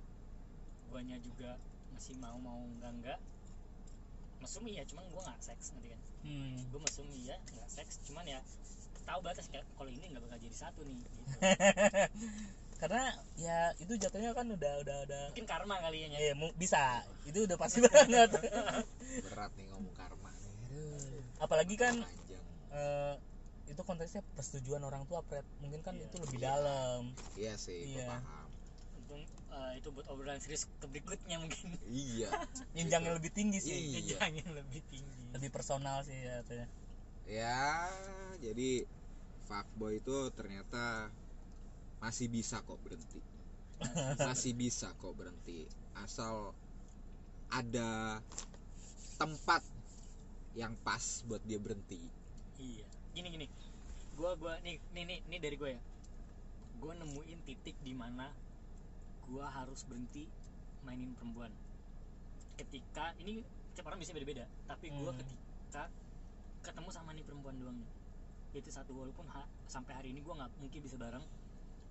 guanya 0.90 1.18
juga 1.20 1.58
masih 1.94 2.14
mau 2.22 2.36
mau 2.38 2.60
enggak 2.62 2.92
enggak 2.94 3.20
mesum 4.36 4.62
iya 4.68 4.84
cuman 4.86 5.04
gue 5.08 5.20
nggak 5.20 5.40
seks 5.42 5.72
nanti 5.74 5.88
kan? 5.90 6.00
Hmm. 6.22 6.56
gue 6.70 6.80
mesum 6.80 7.06
iya 7.16 7.34
nggak 7.40 7.70
seks 7.72 7.98
cuman 8.06 8.24
ya 8.28 8.40
tahu 9.08 9.20
batas 9.24 9.46
kayak 9.48 9.64
kalau 9.74 9.90
ini 9.90 10.06
nggak 10.12 10.22
bakal 10.22 10.38
jadi 10.38 10.56
satu 10.56 10.80
nih 10.84 10.94
gitu. 10.98 11.18
karena 12.80 13.02
ya 13.40 13.72
itu 13.80 13.92
jatuhnya 13.96 14.36
kan 14.36 14.44
udah 14.52 14.72
udah 14.84 14.96
udah 15.08 15.22
mungkin 15.32 15.46
karma 15.48 15.80
kali 15.80 16.04
ya 16.04 16.08
ya 16.20 16.34
mu- 16.36 16.52
bisa. 16.60 17.00
Itu 17.24 17.48
udah 17.48 17.56
pasti 17.56 17.80
banget. 17.88 18.28
Berat 19.24 19.50
nih 19.56 19.66
ngomong 19.72 19.94
karma 19.96 20.28
nih. 20.28 20.52
Aduh, 20.68 21.22
apalagi 21.40 21.74
kan 21.80 21.94
panjang. 22.04 22.44
eh, 22.76 23.14
itu 23.66 23.82
konteksnya 23.82 24.22
persetujuan 24.34 24.78
orang 24.80 25.02
tua 25.04 25.20
Pret 25.26 25.42
mungkin 25.58 25.82
kan 25.82 25.98
Iya. 25.98 26.06
itu 26.06 26.16
lebih 26.22 26.38
Iya. 26.38 26.46
dalam. 26.48 27.02
Iya 27.34 27.52
sih 27.58 27.78
gua 27.82 27.98
Iya. 27.98 28.08
paham. 28.14 28.48
Untung 28.96 29.22
eh, 29.26 29.72
itu 29.78 29.88
buat 29.90 30.06
obrolan 30.08 30.38
serius 30.38 30.70
ke 30.78 30.86
berikutnya 30.86 31.36
mungkin. 31.38 31.74
Iya. 31.84 32.30
Jenjang 32.72 33.02
yang 33.10 33.16
lebih 33.18 33.32
tinggi 33.34 33.58
sih. 33.58 33.74
Iya. 34.06 34.22
Lebih 34.30 34.82
tinggi. 34.86 35.22
Lebih 35.34 35.50
personal 35.50 36.06
sih 36.06 36.14
ya 36.16 36.42
katanya. 36.42 36.68
ya 37.26 37.90
jadi 38.38 38.86
fuckboy 39.50 39.98
itu 39.98 40.30
ternyata 40.30 41.10
masih 41.98 42.30
bisa 42.30 42.62
kok 42.62 42.78
berhenti. 42.78 43.18
Masih 44.30 44.54
bisa 44.56 44.94
kok 44.96 45.12
berhenti. 45.12 45.66
Asal 45.92 46.54
ada 47.50 48.22
tempat 49.18 49.60
yang 50.54 50.72
pas 50.80 51.02
buat 51.26 51.42
dia 51.44 51.58
berhenti. 51.60 52.00
Iya 52.56 52.86
gini 53.16 53.28
gini. 53.32 53.46
Gua 54.12 54.36
gua 54.36 54.60
nih 54.60 54.76
nih 54.92 55.04
nih, 55.08 55.18
nih 55.24 55.38
dari 55.40 55.56
gue 55.56 55.70
ya. 55.72 55.80
Gua 56.76 56.92
nemuin 56.92 57.40
titik 57.48 57.76
di 57.80 57.96
mana 57.96 58.28
gua 59.24 59.48
harus 59.48 59.88
berhenti 59.88 60.28
mainin 60.84 61.16
perempuan. 61.16 61.48
Ketika 62.60 63.16
ini 63.16 63.40
setiap 63.72 63.88
orang 63.88 64.00
bisa 64.00 64.12
beda-beda 64.12 64.44
tapi 64.68 64.92
gua 64.92 65.12
Hmm. 65.12 65.20
ketika 65.20 65.82
ketemu 66.60 66.88
sama 66.92 67.16
nih 67.16 67.24
perempuan 67.24 67.56
doang 67.56 67.76
nih. 67.80 67.90
Itu 68.60 68.68
satu 68.68 68.92
walaupun 68.92 69.24
ha- 69.32 69.48
sampai 69.64 69.96
hari 69.96 70.08
ini 70.12 70.20
gua 70.20 70.36
nggak 70.44 70.52
mungkin 70.60 70.80
bisa 70.84 71.00
bareng 71.00 71.24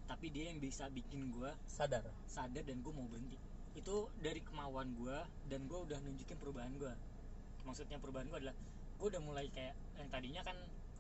tapi 0.06 0.30
dia 0.30 0.54
yang 0.54 0.62
bisa 0.62 0.86
bikin 0.94 1.34
gua 1.34 1.58
sadar. 1.66 2.06
sadar 2.30 2.62
dan 2.62 2.78
gue 2.86 2.94
mau 2.94 3.10
berhenti. 3.10 3.42
Itu 3.74 4.14
dari 4.22 4.38
kemauan 4.40 4.94
gue 4.94 5.18
dan 5.50 5.66
gue 5.66 5.80
udah 5.82 5.98
nunjukin 6.00 6.38
perubahan 6.38 6.78
gue 6.78 6.94
maksudnya 7.66 7.98
perubahan 7.98 8.30
gue 8.30 8.38
adalah 8.38 8.56
gue 8.96 9.08
udah 9.10 9.20
mulai 9.20 9.50
kayak 9.50 9.74
yang 9.98 10.08
tadinya 10.08 10.46
kan 10.46 10.54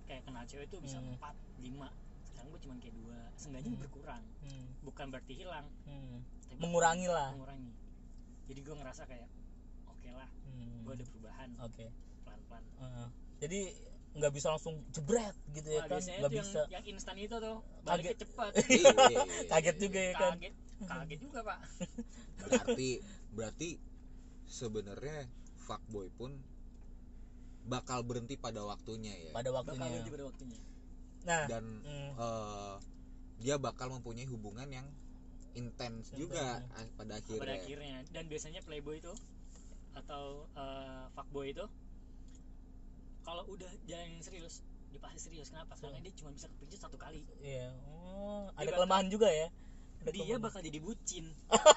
kayak 0.05 0.21
kenal 0.23 0.43
cewek 0.45 0.65
itu 0.65 0.77
bisa 0.79 0.97
Hmm. 0.97 1.15
4, 1.15 1.33
5 1.59 1.89
sekarang 2.25 2.47
gue 2.47 2.61
cuma 2.61 2.73
kayak 2.77 2.95
dua. 2.95 3.19
Seenggaknya 3.35 3.71
Hmm. 3.71 3.81
berkurang. 3.81 4.23
Hmm. 4.41 4.65
bukan 4.81 5.05
berarti 5.09 5.33
hilang. 5.35 5.65
Hmm. 5.83 6.21
tapi 6.45 6.61
mengurangi 6.61 7.07
lah. 7.07 7.29
Mengurangi. 7.33 7.71
Jadi 8.45 8.59
gue 8.61 8.75
ngerasa 8.75 9.03
kayak 9.03 9.27
oke 9.85 10.09
lah 10.11 10.29
Hmm. 10.45 10.83
gue 10.83 10.93
ada 10.93 11.05
perubahan. 11.05 11.49
Oke. 11.59 11.85
Pelan-pelan. 12.21 12.63
Heeh. 12.77 13.07
jadi 13.35 13.59
nggak 14.15 14.31
bisa 14.31 14.47
langsung 14.47 14.79
jebret 14.89 15.35
gitu 15.51 15.67
ya 15.67 15.83
Wah, 15.83 15.87
kan? 15.89 15.99
nggak 15.99 16.15
tuh 16.23 16.31
yang, 16.31 16.47
bisa. 16.47 16.61
yang 16.71 16.85
instan 16.87 17.15
itu 17.17 17.35
tuh. 17.35 17.57
Kaget. 17.59 17.83
baliknya 17.83 18.15
cepet. 18.15 18.51
Iya, 18.71 19.23
kaget 19.51 19.77
juga 19.77 19.99
ya 19.99 20.13
kan? 20.15 20.31
Kaget. 20.33 20.53
Kaget 20.87 21.19
juga 21.19 21.39
pak. 21.43 21.59
Berarti 22.39 22.89
berarti 23.31 23.69
sebenarnya 24.45 25.17
fuckboy 25.57 26.07
pun 26.11 26.31
bakal 27.65 28.05
berhenti 28.05 28.37
pada 28.37 28.61
waktunya 28.61 29.13
ya. 29.13 29.31
Pada 29.33 29.49
bakal 29.49 29.75
waktunya 29.75 29.89
berhenti 29.91 30.11
pada 30.13 30.25
waktunya. 30.29 30.59
Nah 31.25 31.43
dan 31.49 31.63
hmm, 31.81 32.09
eh, 32.15 32.75
dia 33.41 33.55
bakal 33.57 33.91
mempunyai 33.91 34.29
hubungan 34.29 34.69
yang 34.69 34.87
intens 35.55 36.11
juga 36.13 36.61
ah, 36.75 36.85
pada 36.99 37.17
akhirnya 37.19 37.41
pada 37.41 37.55
akhirnya. 37.55 37.97
dan 38.11 38.23
biasanya 38.27 38.61
playboy 38.63 38.99
itu 38.99 39.13
atau 39.95 40.45
eh, 40.53 41.03
fuckboy 41.15 41.55
itu 41.55 41.65
kalau 43.25 43.41
udah 43.49 43.71
jalanin 43.89 44.21
serius 44.21 44.61
dia 44.93 45.03
pasti 45.03 45.27
serius. 45.27 45.51
Kenapa? 45.51 45.75
Karena 45.75 45.99
dia 45.99 46.13
cuma 46.15 46.31
bisa 46.31 46.47
kepincut 46.47 46.79
satu 46.79 46.95
kali. 46.95 47.19
Iya 47.43 47.67
oh 47.91 48.47
Dia 48.47 48.63
ada 48.63 48.63
bakal- 48.63 48.75
kelemahan 48.79 49.07
juga 49.11 49.27
ya 49.27 49.47
dia 50.07 50.35
bakal 50.37 50.59
jadi 50.59 50.77
bucin. 50.77 51.25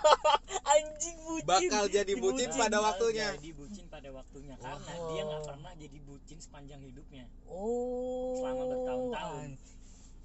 Anjing 0.69 1.17
bucin. 1.23 1.47
Bakal 1.47 1.85
jadi 1.89 2.13
bucin. 2.15 2.49
pada 2.51 2.77
Bakal 2.77 2.83
waktunya. 2.85 3.27
jadi 3.35 3.51
bucin 3.53 3.85
pada 3.87 4.09
waktunya 4.11 4.55
karena 4.57 4.93
Oh. 4.95 5.09
dia 5.09 5.23
nggak 5.25 5.43
pernah 5.45 5.73
jadi 5.75 5.99
bucin 6.03 6.39
sepanjang 6.39 6.81
hidupnya. 6.83 7.25
Oh 7.47 8.41
Selama 8.41 8.63
bertahun-tahun. 8.67 9.51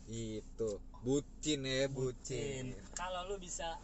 itu. 0.06 0.72
Bucin 1.00 1.60
ya 1.62 1.88
bucin, 1.88 1.92
Bucin. 1.92 2.66
kalau 2.94 3.28
lu 3.28 3.36
bisa 3.38 3.80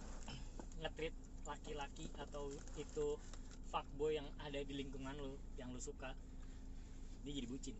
ngetrit 0.77 1.15
laki-laki 1.43 2.08
atau 2.15 2.47
itu 2.75 3.08
fuckboy 3.67 4.15
yang 4.15 4.27
ada 4.39 4.60
di 4.60 4.73
lingkungan 4.73 5.12
lu 5.13 5.36
yang 5.55 5.67
lu 5.69 5.77
suka 5.77 6.15
dia 7.21 7.34
jadi 7.34 7.45
bucin 7.45 7.75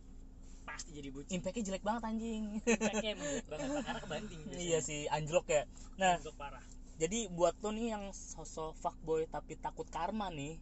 pasti 0.70 0.90
jadi 0.94 1.08
bucin. 1.10 1.32
Impactnya 1.40 1.62
jelek 1.70 1.84
banget 1.84 2.02
anjing. 2.06 2.44
Impactnya 2.62 3.12
jelek 3.18 3.46
banget 3.52 3.68
karena 3.82 4.00
kebanting 4.00 4.40
biasanya. 4.46 4.62
iya 4.62 4.78
sih 4.80 5.00
anjlok 5.10 5.46
ya. 5.50 5.62
Nah 5.98 6.12
untuk 6.22 6.36
parah. 6.38 6.62
jadi 7.00 7.18
buat 7.32 7.56
lo 7.64 7.70
nih 7.72 7.96
yang 7.96 8.04
sosok 8.12 8.76
fuckboy 8.76 9.24
tapi 9.32 9.56
takut 9.56 9.88
karma 9.88 10.28
nih 10.28 10.60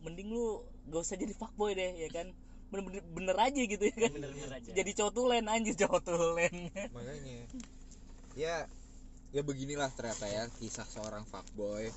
mending 0.00 0.32
lu 0.32 0.64
gak 0.88 1.04
usah 1.04 1.16
jadi 1.20 1.32
fuckboy 1.36 1.76
deh 1.76 1.92
ya 2.00 2.08
kan? 2.10 2.32
Bener-bener 2.70 3.02
bener 3.12 3.36
aja 3.36 3.60
gitu 3.60 3.84
ya 3.84 3.96
kan? 3.96 4.12
Bener-bener 4.14 4.50
aja. 4.56 4.70
Jadi 4.72 4.90
cowok 4.96 5.12
tulen 5.12 5.44
anjir 5.50 5.74
cowok 5.76 6.00
tulen. 6.06 6.54
Makanya. 6.96 7.38
Ya 8.38 8.64
ya 9.30 9.42
beginilah 9.46 9.90
ternyata 9.94 10.26
ya 10.26 10.48
kisah 10.58 10.86
seorang 10.88 11.28
fuckboy. 11.28 11.92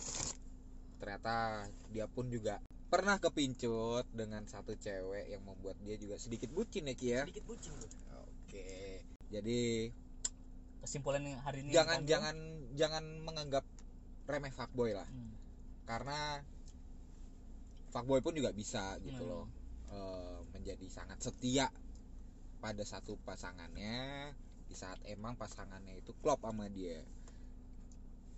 Ternyata 1.00 1.68
dia 1.92 2.08
pun 2.08 2.28
juga 2.32 2.60
pernah 2.94 3.18
kepincut 3.18 4.06
dengan 4.14 4.46
satu 4.46 4.78
cewek 4.78 5.34
yang 5.34 5.42
membuat 5.42 5.82
dia 5.82 5.98
juga 5.98 6.22
sedikit 6.22 6.54
bucin 6.54 6.86
ya 6.86 6.94
Ki 6.94 7.08
ya? 7.10 7.22
Sedikit 7.26 7.50
bucin 7.50 7.74
oke 8.14 8.70
jadi 9.34 9.90
kesimpulan 10.86 11.26
hari 11.42 11.66
ini 11.66 11.74
jangan 11.74 12.06
jangan 12.06 12.38
jangan 12.78 13.04
menganggap 13.26 13.66
remeh 14.30 14.54
fuckboy 14.54 14.94
lah. 14.94 15.10
Hmm, 15.10 15.34
karena 15.90 16.46
fuckboy 17.90 18.22
pun 18.22 18.38
juga 18.38 18.54
bisa 18.54 19.02
gitu 19.02 19.26
Hmm. 19.26 19.32
loh 19.34 19.46
eh, 19.90 20.38
menjadi 20.54 20.86
sangat 20.86 21.18
setia 21.18 21.74
pada 22.62 22.86
satu 22.86 23.18
pasangannya 23.26 24.30
di 24.70 24.76
saat 24.78 25.02
emang 25.10 25.34
pasangannya 25.34 25.98
itu 25.98 26.14
klop 26.22 26.46
sama 26.46 26.70
dia. 26.70 27.02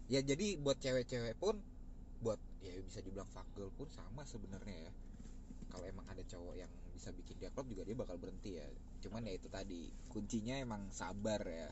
Ya 0.08 0.24
jadi 0.24 0.56
buat 0.64 0.80
cewek-cewek 0.80 1.36
pun 1.44 1.60
buat 2.24 2.40
ya 2.66 2.82
bisa 2.82 3.00
dibilang 3.06 3.30
fuckgirl 3.30 3.70
pun 3.78 3.86
sama 3.94 4.26
sebenarnya 4.26 4.90
ya. 4.90 4.94
Kalau 5.70 5.86
emang 5.86 6.08
ada 6.10 6.24
cowok 6.26 6.56
yang 6.58 6.72
bisa 6.96 7.12
bikin 7.14 7.38
dia 7.38 7.52
klop 7.54 7.70
juga 7.70 7.86
dia 7.86 7.94
bakal 7.94 8.18
berhenti 8.18 8.58
ya. 8.58 8.66
Cuman 9.06 9.28
ya 9.30 9.34
itu 9.38 9.48
tadi 9.52 9.94
kuncinya 10.10 10.58
emang 10.58 10.90
sabar 10.90 11.42
ya. 11.46 11.70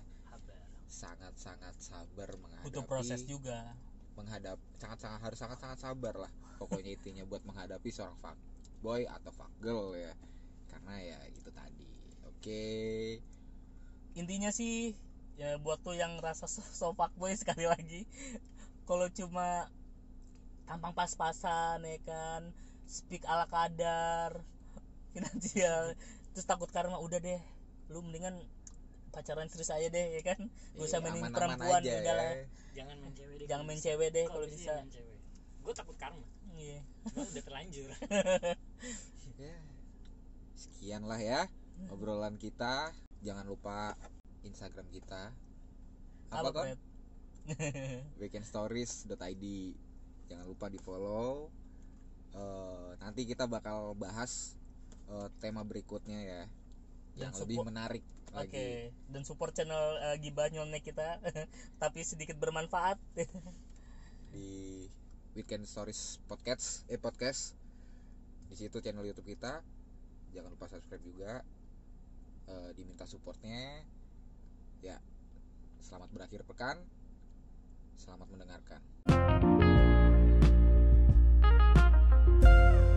Sangat-sangat 0.94 1.74
sabar 1.82 2.30
menghadapi 2.38 2.70
butuh 2.70 2.86
proses 2.86 3.26
juga. 3.26 3.74
menghadap 4.14 4.62
sangat-sangat 4.78 5.20
harus 5.26 5.40
sangat-sangat 5.42 5.80
sabar 5.82 6.14
lah. 6.22 6.32
Pokoknya 6.62 6.94
intinya 6.94 7.26
buat 7.26 7.42
menghadapi 7.50 7.90
seorang 7.90 8.14
fuck 8.22 8.38
boy 8.86 9.10
atau 9.10 9.34
fuck 9.34 9.50
girl 9.58 9.98
ya. 9.98 10.14
Karena 10.70 10.94
ya 11.02 11.18
itu 11.34 11.50
tadi. 11.50 11.90
Oke. 12.30 12.66
Intinya 14.14 14.54
sih 14.54 14.94
ya 15.34 15.58
buat 15.58 15.82
tuh 15.82 15.98
yang 15.98 16.22
rasa 16.22 16.46
so, 16.46 16.62
so 16.62 16.94
fuckboy 16.94 17.34
sekali 17.42 17.66
lagi. 17.66 18.06
Kalau 18.86 19.10
cuma 19.10 19.72
tampang 20.64 20.94
pas-pasan 20.94 21.84
ya 21.84 21.98
kan? 22.04 22.42
Speak 22.86 23.24
ala 23.26 23.46
kadar. 23.48 24.42
Finansial 25.14 25.94
terus 26.34 26.50
takut 26.50 26.66
karma 26.68 26.98
udah 26.98 27.22
deh 27.22 27.38
lu 27.94 28.02
mendingan 28.02 28.42
pacaran 29.14 29.46
serius 29.46 29.70
aja 29.70 29.86
deh 29.88 30.18
ya 30.18 30.22
kan? 30.26 30.50
Gak 30.74 30.82
usah 30.82 30.98
Iya, 30.98 31.06
mainin 31.06 31.30
perempuan 31.30 31.82
aja. 31.86 31.94
udah 32.02 32.14
lah 32.18 32.26
ya. 32.34 32.46
jangan 32.74 32.96
main 32.98 33.14
cewek 33.14 33.36
deh 33.38 33.46
jangan 33.46 33.66
main 33.70 33.78
cewek 33.78 34.10
deh 34.10 34.26
kalau 34.26 34.48
bisa 34.50 34.74
gue 35.64 35.74
takut 35.78 35.96
karma. 35.96 36.26
Iya. 36.54 36.82
Cuma 37.10 37.26
udah 37.26 37.44
terlanjur. 37.44 37.90
Ya, 39.34 39.58
sekian 40.54 41.04
lah 41.04 41.18
ya 41.18 41.50
obrolan 41.90 42.38
kita. 42.38 42.94
Jangan 43.26 43.50
lupa 43.50 43.98
Instagram 44.46 44.88
kita. 44.94 45.34
Apa, 46.30 46.50
kan 46.54 46.64
Fred? 46.64 46.80
weekendstories.id 48.22 49.46
jangan 50.34 50.50
lupa 50.50 50.66
di 50.74 50.82
follow. 50.82 51.54
Nanti 53.04 53.30
kita 53.30 53.46
bakal 53.46 53.94
bahas 53.94 54.58
eh, 55.06 55.30
tema 55.38 55.62
berikutnya 55.62 56.20
ya. 56.24 56.42
Dan 57.14 57.30
yang 57.30 57.34
lebih 57.46 57.58
menarik 57.62 58.04
Oke, 58.34 58.42
lagi. 58.50 58.66
dan 59.14 59.22
support 59.22 59.54
channel 59.54 60.02
uh, 60.02 60.18
Gibah 60.18 60.50
Nyolnek 60.50 60.82
kita, 60.82 61.22
tapi 61.84 62.02
sedikit 62.02 62.42
bermanfaat. 62.42 62.98
di 64.34 64.90
Weekend 65.38 65.70
Stories 65.70 66.18
Podcast 66.26 66.90
eh 66.90 66.98
podcast. 66.98 67.54
Di 68.50 68.58
situ 68.58 68.82
channel 68.82 69.06
YouTube 69.06 69.30
kita. 69.30 69.62
Jangan 70.34 70.50
lupa 70.50 70.66
subscribe 70.66 71.06
juga. 71.06 71.46
Eh, 72.50 72.70
diminta 72.74 73.06
supportnya. 73.06 73.86
Ya 74.82 74.98
selamat 75.86 76.10
berakhir 76.10 76.42
pekan. 76.50 76.82
Selamat 78.02 78.26
mendengarkan 78.34 78.82
Thank 82.44 82.88
you. 82.88 82.93